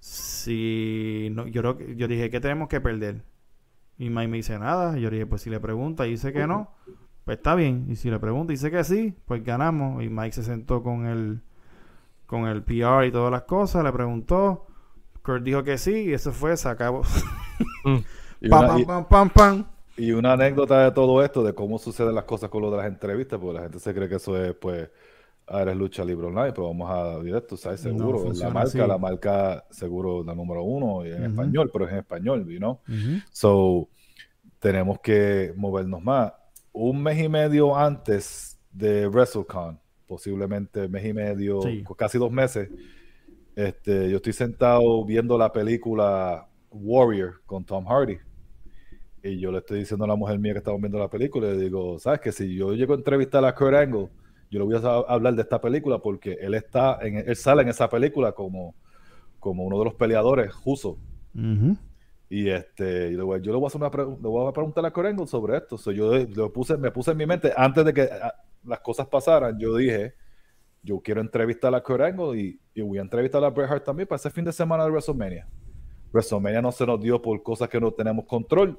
si 0.00 1.28
no, 1.32 1.46
yo 1.46 1.62
creo 1.62 1.76
que- 1.78 1.96
yo 1.96 2.08
dije, 2.08 2.30
¿qué 2.30 2.40
tenemos 2.40 2.68
que 2.68 2.80
perder? 2.80 3.24
Y 3.98 4.10
Mike 4.10 4.28
me 4.28 4.36
dice 4.38 4.58
nada. 4.58 4.98
Y 4.98 5.02
yo 5.02 5.10
le 5.10 5.16
dije, 5.16 5.26
pues 5.26 5.42
si 5.42 5.50
le 5.50 5.60
pregunta 5.60 6.06
y 6.06 6.10
dice 6.10 6.32
que 6.32 6.46
no, 6.46 6.70
pues 7.24 7.38
está 7.38 7.54
bien. 7.54 7.86
Y 7.88 7.96
si 7.96 8.10
le 8.10 8.18
pregunta 8.18 8.52
y 8.52 8.56
dice 8.56 8.70
que 8.70 8.84
sí, 8.84 9.14
pues 9.26 9.42
ganamos. 9.44 10.02
Y 10.02 10.08
Mike 10.08 10.32
se 10.32 10.42
sentó 10.44 10.82
con 10.82 11.06
el, 11.06 11.40
con 12.26 12.46
el 12.46 12.62
PR 12.62 13.06
y 13.06 13.12
todas 13.12 13.32
las 13.32 13.42
cosas, 13.42 13.84
le 13.84 13.92
preguntó. 13.92 14.66
Kurt 15.22 15.42
dijo 15.42 15.62
que 15.64 15.78
sí 15.78 16.04
y 16.04 16.12
eso 16.14 16.32
fue, 16.32 16.56
se 16.56 16.68
acabó. 16.68 17.02
Y 18.40 18.48
pam, 18.48 18.84
pam, 18.86 19.08
pam, 19.08 19.30
pam. 19.30 19.66
Y 19.96 20.12
una 20.12 20.34
anécdota 20.34 20.84
de 20.84 20.92
todo 20.92 21.24
esto, 21.24 21.42
de 21.42 21.54
cómo 21.54 21.76
suceden 21.78 22.14
las 22.14 22.22
cosas 22.22 22.50
con 22.50 22.62
lo 22.62 22.70
de 22.70 22.76
las 22.76 22.86
entrevistas, 22.86 23.40
porque 23.40 23.54
la 23.56 23.62
gente 23.64 23.80
se 23.80 23.92
cree 23.92 24.08
que 24.08 24.14
eso 24.14 24.36
es, 24.40 24.54
pues, 24.54 24.88
ah, 25.50 25.62
eres 25.62 25.76
lucha 25.76 26.04
libre 26.04 26.26
online, 26.26 26.52
pero 26.52 26.68
vamos 26.68 26.90
a 26.90 27.22
directo, 27.22 27.56
¿sabes? 27.56 27.84
No 27.84 27.90
Seguro, 27.98 28.18
la 28.18 28.24
funciona 28.24 28.54
marca, 28.54 28.68
así. 28.68 28.78
la 28.78 28.98
marca 28.98 29.64
seguro 29.70 30.22
la 30.24 30.34
número 30.34 30.62
uno 30.62 31.04
y 31.06 31.10
en 31.10 31.22
Ujú. 31.22 31.30
español, 31.30 31.70
pero 31.72 31.86
es 31.86 31.92
en 31.92 31.98
español, 31.98 32.48
you 32.48 32.58
know? 32.58 32.80
Ujú. 32.88 33.20
So, 33.32 33.88
tenemos 34.58 35.00
que 35.00 35.52
movernos 35.56 36.02
más. 36.02 36.32
Un 36.72 37.02
mes 37.02 37.18
y 37.22 37.28
medio 37.28 37.76
antes 37.76 38.58
de 38.72 39.06
WrestleCon, 39.08 39.78
posiblemente 40.06 40.88
mes 40.88 41.04
y 41.04 41.12
medio, 41.12 41.62
Sí. 41.62 41.84
casi 41.96 42.18
dos 42.18 42.30
meses, 42.30 42.68
este, 43.56 44.08
yo 44.10 44.16
estoy 44.16 44.32
sentado 44.32 45.04
viendo 45.04 45.36
la 45.36 45.52
película 45.52 46.48
Warrior 46.70 47.40
con 47.46 47.64
Tom 47.64 47.84
Hardy. 47.86 48.18
Y 49.22 49.40
yo 49.40 49.50
le 49.50 49.58
estoy 49.58 49.80
diciendo 49.80 50.04
a 50.04 50.08
la 50.08 50.14
mujer 50.14 50.38
mía 50.38 50.52
que 50.52 50.58
estamos 50.58 50.80
viendo 50.80 50.98
la 50.98 51.08
película, 51.10 51.48
le 51.48 51.58
digo, 51.58 51.98
¿sabes 51.98 52.20
que 52.20 52.30
Si 52.30 52.54
yo 52.54 52.72
llego 52.74 52.94
a 52.94 52.96
entrevistar 52.96 53.44
a 53.44 53.52
Kurt 53.54 53.74
Angle, 53.74 54.08
yo 54.50 54.58
le 54.58 54.64
voy 54.64 54.76
a 54.76 54.98
hablar 55.12 55.34
de 55.34 55.42
esta 55.42 55.60
película 55.60 55.98
porque 55.98 56.38
él 56.40 56.54
está, 56.54 56.98
en, 57.02 57.16
él 57.16 57.36
sale 57.36 57.62
en 57.62 57.68
esa 57.68 57.88
película 57.88 58.32
como, 58.32 58.74
como 59.38 59.64
uno 59.64 59.78
de 59.78 59.84
los 59.84 59.94
peleadores, 59.94 60.52
Juso. 60.52 60.98
Ujú. 61.34 61.76
Y 62.30 62.48
este, 62.50 63.10
yo 63.10 63.18
le 63.18 63.22
voy, 63.22 63.40
yo 63.40 63.52
le 63.52 63.58
voy 63.58 63.64
a 63.64 63.68
hacer 63.68 63.80
una 63.80 64.16
le 64.20 64.28
voy 64.28 64.48
a 64.48 64.52
preguntar 64.52 64.84
a 64.84 64.88
Angle 64.88 65.26
sobre 65.26 65.56
esto. 65.56 65.78
So, 65.78 65.92
yo 65.92 66.12
lo 66.12 66.52
puse, 66.52 66.76
me 66.76 66.90
puse 66.90 67.12
en 67.12 67.16
mi 67.16 67.26
mente, 67.26 67.52
antes 67.56 67.84
de 67.84 67.94
que 67.94 68.08
las 68.64 68.80
cosas 68.80 69.06
pasaran, 69.06 69.58
yo 69.58 69.76
dije, 69.76 70.14
yo 70.82 71.00
quiero 71.00 71.20
entrevistar 71.20 71.74
a 71.74 71.82
Angle 71.86 72.40
y, 72.40 72.60
y 72.74 72.82
voy 72.82 72.98
a 72.98 73.02
entrevistar 73.02 73.42
a 73.44 73.50
Bret 73.50 73.70
Hart 73.70 73.84
también 73.84 74.06
para 74.06 74.16
ese 74.16 74.30
fin 74.30 74.44
de 74.44 74.52
semana 74.52 74.84
de 74.84 74.90
WrestleMania. 74.90 75.48
WrestleMania 76.12 76.62
no 76.62 76.72
se 76.72 76.86
nos 76.86 77.00
dio 77.00 77.20
por 77.20 77.42
cosas 77.42 77.68
que 77.68 77.80
no 77.80 77.92
tenemos 77.92 78.26
control, 78.26 78.78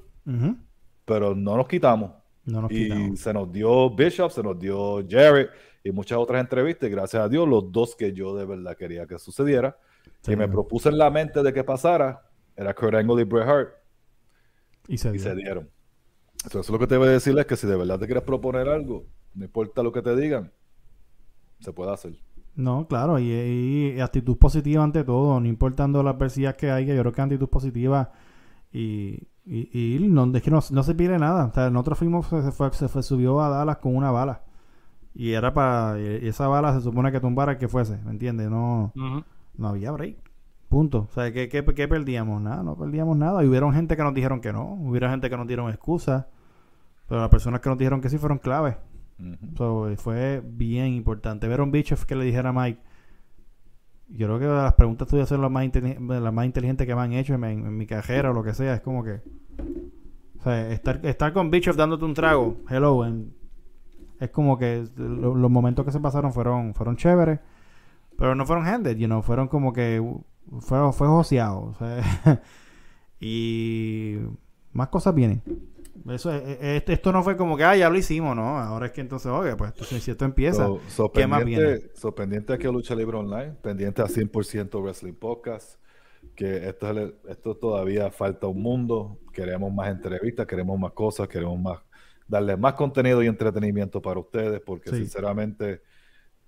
pero 1.06 1.36
no 1.36 1.58
nos 1.58 1.68
quitamos. 1.68 2.12
No 2.52 2.62
nos 2.62 2.72
y 2.72 2.84
quitamos. 2.84 3.20
se 3.20 3.34
nos 3.34 3.52
dio 3.52 3.90
Bishop, 3.90 4.32
se 4.32 4.44
nos 4.44 4.60
dio 4.60 5.06
Jarrett 5.08 5.50
y 5.84 5.92
muchas 5.92 6.18
otras 6.18 6.42
entrevistas. 6.42 6.90
Y 6.90 6.92
gracias 6.92 7.24
a 7.24 7.30
Dios, 7.30 7.48
los 7.48 7.72
dos 7.72 7.96
que 7.96 8.14
yo 8.14 8.36
de 8.36 8.46
verdad 8.46 8.76
quería 8.78 9.06
que 9.08 9.18
sucediera, 9.20 9.78
Sí, 10.22 10.34
y 10.34 10.36
me 10.36 10.48
propuse 10.50 10.90
en 10.90 10.98
la 10.98 11.10
mente 11.10 11.42
de 11.42 11.54
que 11.54 11.64
pasara, 11.64 12.26
era 12.56 12.74
Kurt 12.74 12.96
Angle 12.96 13.22
y 13.22 13.26
Bret 13.26 13.48
Hart 13.48 13.70
Y 14.88 14.98
se 14.98 15.16
y 15.16 15.20
se 15.20 15.34
dieron. 15.36 15.70
Entonces, 16.44 16.72
lo 16.72 16.80
que 16.80 16.88
te 16.88 16.98
voy 16.98 17.08
a 17.08 17.12
decir 17.12 17.38
es 17.38 17.46
que 17.46 17.56
si 17.56 17.68
de 17.68 17.76
verdad 17.76 18.00
te 18.00 18.06
quieres 18.06 18.24
proponer 18.24 18.68
algo, 18.68 19.06
no 19.34 19.46
importa 19.46 19.84
lo 19.84 19.92
que 19.92 20.02
te 20.02 20.16
digan, 20.16 20.52
se 21.60 21.74
puede 21.74 21.92
hacer. 21.92 22.14
No, 22.56 22.88
claro, 22.88 23.20
y, 23.20 23.32
y 23.32 24.00
actitud 24.02 24.38
positiva 24.38 24.84
ante 24.84 25.04
todo, 25.04 25.40
no 25.40 25.48
importando 25.48 26.04
las 26.04 26.16
adversidades 26.16 26.58
que 26.58 26.72
hay, 26.72 26.86
que 26.86 26.96
yo 26.96 27.02
creo 27.02 27.14
que 27.14 27.22
actitud 27.22 27.48
positiva 27.50 28.12
y, 28.72 29.28
y, 29.46 29.96
y 29.98 30.08
no, 30.10 30.32
es 30.36 30.44
que 30.44 30.52
no, 30.52 30.60
no 30.72 30.84
se 30.84 30.96
pierde 30.96 31.20
nada. 31.20 31.46
O 31.46 31.54
sea, 31.54 31.70
nosotros 31.70 32.00
fuimos, 32.00 32.28
se 32.28 32.52
fue, 32.52 32.72
se 32.74 32.88
fue, 32.88 33.04
subió 33.04 33.42
a 33.42 33.50
Dallas 33.50 33.78
con 33.78 33.96
una 33.96 34.12
bala. 34.12 34.44
Y 35.14 35.32
era 35.32 35.54
para, 35.54 36.00
y 36.00 36.28
esa 36.28 36.48
bala 36.48 36.74
se 36.74 36.82
supone 36.82 37.12
que 37.12 37.20
tumbara 37.20 37.54
el 37.54 37.58
que 37.58 37.68
fuese, 37.68 37.98
¿me 38.06 38.12
entiendes? 38.12 38.50
No, 38.50 38.94
no 38.96 39.68
había 39.68 39.92
break. 39.92 40.18
Punto. 40.70 41.08
O 41.10 41.14
sea, 41.14 41.34
¿qué, 41.34 41.50
qué, 41.50 41.66
qué 41.66 41.88
perdíamos? 41.88 42.40
Nada, 42.42 42.62
no 42.62 42.78
perdíamos 42.78 43.18
nada. 43.18 43.44
Y 43.44 43.48
hubieron 43.48 43.74
gente 43.74 43.98
que 43.98 44.04
nos 44.04 44.14
dijeron 44.14 44.40
que 44.40 44.54
no. 44.54 44.76
Hubiera 44.76 45.10
gente 45.10 45.28
que 45.28 45.36
nos 45.36 45.48
dieron 45.48 45.70
excusas. 45.70 46.28
Pero 47.08 47.22
las 47.22 47.30
personas 47.30 47.60
que 47.60 47.70
nos 47.70 47.78
dijeron 47.80 48.02
que 48.02 48.10
sí 48.10 48.20
fueron 48.20 48.38
claves. 48.38 48.76
Ujú. 49.20 49.56
So, 49.58 49.96
fue 49.98 50.44
bien 50.46 50.94
importante. 50.94 51.48
Ver 51.48 51.62
a 51.62 51.64
un 51.64 51.72
bicho 51.72 51.96
que 52.08 52.16
le 52.16 52.24
dijera 52.24 52.50
a 52.50 52.54
Mike. 52.54 52.80
Yo 54.10 54.28
creo 54.28 54.40
que 54.40 54.46
las 54.46 54.74
preguntas 54.74 55.08
tuyas 55.08 55.30
son 55.30 55.42
las 55.42 55.52
más, 55.52 55.66
las 55.74 56.34
más 56.34 56.46
inteligentes 56.46 56.88
que 56.88 56.96
me 56.96 57.02
han 57.02 57.14
hecho 57.14 57.36
en, 57.36 57.78
mi 57.78 57.86
carrera 57.86 58.32
o 58.32 58.34
lo 58.34 58.44
que 58.44 58.54
sea. 58.54 58.74
Es 58.74 58.82
como 58.82 59.04
que. 59.04 59.22
O 60.40 60.42
sea, 60.44 60.70
estar, 60.72 61.06
estar 61.06 61.34
con 61.34 61.52
Bichoff 61.52 61.76
dándote 61.76 62.06
un 62.06 62.14
trago. 62.14 62.58
Hello. 62.70 63.06
es 64.20 64.30
como 64.32 64.58
que 64.58 64.86
lo- 64.96 65.36
los 65.36 65.52
momentos 65.52 65.86
que 65.86 65.92
se 65.92 66.00
pasaron 66.00 66.34
fueron 66.34 66.74
fueron 66.74 66.96
chéveres. 66.96 67.40
Pero 68.18 68.36
no 68.36 68.46
fueron 68.46 68.66
handed, 68.66 68.98
you 68.98 69.08
know, 69.08 69.22
fueron 69.22 69.48
como 69.48 69.72
que 69.72 70.00
uh, 70.00 70.22
fue, 70.60 70.92
fue 70.92 71.08
joseado. 71.08 71.62
o 71.62 71.74
sea, 71.76 72.42
y 73.20 74.18
más 74.74 74.90
cosas 74.90 75.14
vienen. 75.16 75.42
Eso 76.10 76.32
es- 76.34 76.42
es- 76.44 76.58
esto, 76.62 76.92
esto 76.92 77.12
no 77.12 77.24
fue 77.24 77.36
como 77.38 77.58
que, 77.58 77.64
ah, 77.64 77.76
ya 77.76 77.90
lo 77.90 77.98
hicimos, 77.98 78.36
¿no? 78.36 78.58
Ahora 78.60 78.88
es 78.88 78.92
que 78.92 79.02
entonces, 79.02 79.32
oye, 79.32 79.56
pues 79.56 79.72
entonces, 79.72 80.04
si 80.04 80.12
esto 80.12 80.26
empieza, 80.26 80.66
So, 80.66 80.80
so 80.88 81.12
¿qué 81.12 81.28
más 81.28 81.44
viene? 81.46 81.64
pendiente, 81.64 81.96
so 81.96 82.14
pendiente 82.16 82.54
aquí 82.54 82.68
a 82.68 82.72
Lucha 82.72 82.96
Libre 82.96 83.18
Online, 83.18 83.54
pendiente 83.62 84.02
a 84.02 84.08
100% 84.08 84.82
Wrestling 84.82 85.14
Podcast, 85.14 85.80
que 86.36 86.68
esto, 86.70 86.88
esto 87.28 87.56
todavía 87.58 88.12
falta 88.12 88.48
un 88.48 88.62
mundo, 88.62 89.20
queremos 89.34 89.74
más 89.74 89.90
entrevistas, 89.90 90.46
queremos 90.46 90.80
más 90.80 90.92
cosas, 90.94 91.28
queremos 91.28 91.60
más 91.60 91.80
darle 92.28 92.56
más 92.56 92.74
contenido 92.74 93.24
y 93.24 93.28
entretenimiento 93.28 94.02
para 94.02 94.20
ustedes, 94.20 94.62
porque 94.62 94.92
Sí. 94.92 94.98
sinceramente 94.98 95.82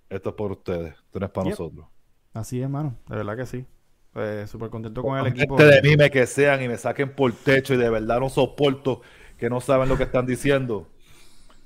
esto 0.09 0.29
es 0.29 0.35
por 0.35 0.51
ustedes, 0.51 0.93
esto 0.93 1.19
no 1.19 1.25
es 1.25 1.31
para 1.31 1.45
Yep. 1.45 1.51
nosotros. 1.59 1.87
Así 2.33 2.57
es, 2.59 2.63
hermano. 2.63 2.97
De 3.09 3.15
verdad 3.15 3.35
que 3.35 3.45
sí. 3.45 3.65
Pues, 4.13 4.49
súper 4.49 4.69
contento 4.69 5.01
con 5.01 5.17
el 5.17 5.27
equipo. 5.27 5.55
De 5.55 5.81
mime 5.81 6.11
que 6.11 6.27
sean 6.27 6.61
y 6.61 6.67
me 6.67 6.77
saquen 6.77 7.15
por 7.15 7.31
techo 7.33 7.73
y 7.73 7.77
de 7.77 7.89
verdad 7.89 8.19
no 8.19 8.29
soporto 8.29 9.01
que 9.41 9.49
no 9.49 9.59
saben 9.59 9.89
lo 9.89 9.97
que 9.97 10.03
están 10.03 10.25
diciendo. 10.25 10.87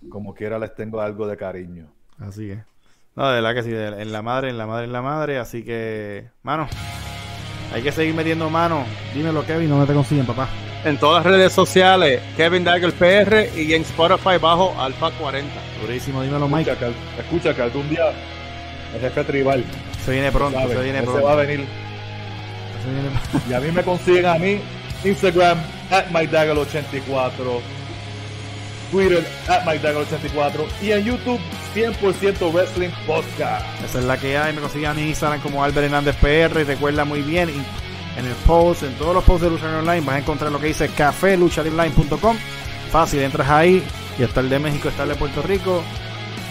Como 0.09 0.33
quiera 0.33 0.57
les 0.57 0.73
tengo 0.73 1.01
algo 1.01 1.27
de 1.27 1.35
cariño. 1.37 1.87
Así 2.19 2.49
es. 2.51 2.59
No, 3.15 3.27
de 3.27 3.35
verdad 3.41 3.53
que 3.53 3.63
sí. 3.63 3.69
de- 3.69 4.01
En 4.01 4.11
la 4.11 4.21
madre, 4.21 4.49
en 4.49 4.57
la 4.57 4.65
madre, 4.65 4.85
en 4.85 4.93
la 4.93 5.01
madre. 5.01 5.37
Así 5.37 5.63
que, 5.63 6.29
mano, 6.41 6.67
hay 7.73 7.81
que 7.83 7.91
seguir 7.91 8.15
metiendo 8.15 8.49
mano. 8.49 8.85
Dímelo, 9.13 9.45
Kevin, 9.45 9.69
¿dónde 9.69 9.87
te 9.87 9.93
consiguen, 9.93 10.25
papá? 10.25 10.47
En 10.85 10.97
todas 10.97 11.25
las 11.25 11.33
redes 11.33 11.51
sociales, 11.51 12.21
Kevin 12.37 12.63
Dagger 12.63 12.93
PR 12.93 13.49
y 13.59 13.73
en 13.73 13.81
Spotify 13.81 14.37
bajo 14.39 14.73
Alfa 14.79 15.11
40. 15.11 15.53
Durísimo, 15.81 16.21
dímelo, 16.21 16.47
Mike. 16.47 16.71
Escucha 16.71 16.87
que, 17.15 17.21
escucha 17.21 17.55
que 17.55 17.61
algún 17.61 17.89
día 17.89 18.11
el 18.93 19.01
jefe 19.01 19.23
tribal 19.25 19.65
Se 20.05 20.11
viene 20.11 20.31
pronto, 20.31 20.57
sabe, 20.59 20.75
se 20.75 20.83
viene 20.83 21.01
pronto. 21.01 21.23
va 21.23 21.33
a 21.33 21.35
venir. 21.35 21.65
Se 22.83 22.89
viene- 22.91 23.49
Y 23.49 23.53
a 23.53 23.59
mí 23.59 23.71
me 23.75 23.83
consiguen 23.83 24.25
a 24.27 24.35
mí 24.35 24.61
Instagram 25.05 25.59
at 25.91 26.07
MikeDagger84 26.07 27.61
Twitter 28.91 29.25
at 29.47 29.63
MikeDagger84 29.65 30.65
y 30.81 30.91
en 30.91 31.03
YouTube 31.03 31.39
100% 31.75 32.53
Wrestling 32.53 32.91
Podcast. 33.05 33.65
Esa 33.83 33.99
es 33.99 34.05
la 34.05 34.17
que 34.17 34.37
hay. 34.37 34.53
Me 34.53 34.61
consiguen 34.61 34.89
a 34.89 34.93
mi 34.93 35.09
Instagram 35.09 35.41
como 35.41 35.63
Albert 35.63 35.85
Hernández 35.85 36.15
PR. 36.17 36.65
Recuerda 36.65 37.03
muy 37.03 37.21
bien, 37.21 37.49
en 37.49 38.25
el 38.25 38.33
post, 38.47 38.83
en 38.83 38.93
todos 38.93 39.13
los 39.13 39.23
posts 39.23 39.43
de 39.43 39.49
Lucha 39.49 39.77
Online, 39.77 40.01
vas 40.01 40.15
a 40.15 40.19
encontrar 40.19 40.51
lo 40.51 40.59
que 40.59 40.67
dice 40.67 40.89
cafeluchalibronline.com. 40.89 42.37
Fácil, 42.91 43.21
entras 43.21 43.49
ahí 43.49 43.83
y 44.17 44.23
está 44.23 44.39
el 44.39 44.49
de 44.49 44.59
México, 44.59 44.87
está 44.87 45.03
el 45.03 45.09
de 45.09 45.15
Puerto 45.15 45.41
Rico. 45.41 45.83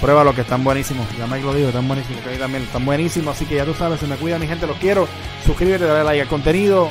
Prueba 0.00 0.24
lo 0.24 0.34
que 0.34 0.42
están 0.42 0.62
buenísimos. 0.62 1.06
Ya 1.16 1.26
Mike 1.26 1.44
lo 1.44 1.54
dijo, 1.54 1.68
están 1.68 1.88
buenísimos. 1.88 2.22
Que 2.22 2.36
también 2.36 2.64
están 2.64 2.84
buenísimos. 2.84 3.34
Así 3.34 3.46
que 3.46 3.54
ya 3.54 3.64
tú 3.64 3.72
sabes, 3.72 4.00
se 4.00 4.06
me 4.06 4.16
cuida 4.16 4.38
mi 4.38 4.46
gente, 4.46 4.66
los 4.66 4.76
quiero. 4.76 5.08
Suscríbete, 5.46 5.84
dale 5.84 6.04
like 6.04 6.22
al 6.22 6.28
contenido. 6.28 6.90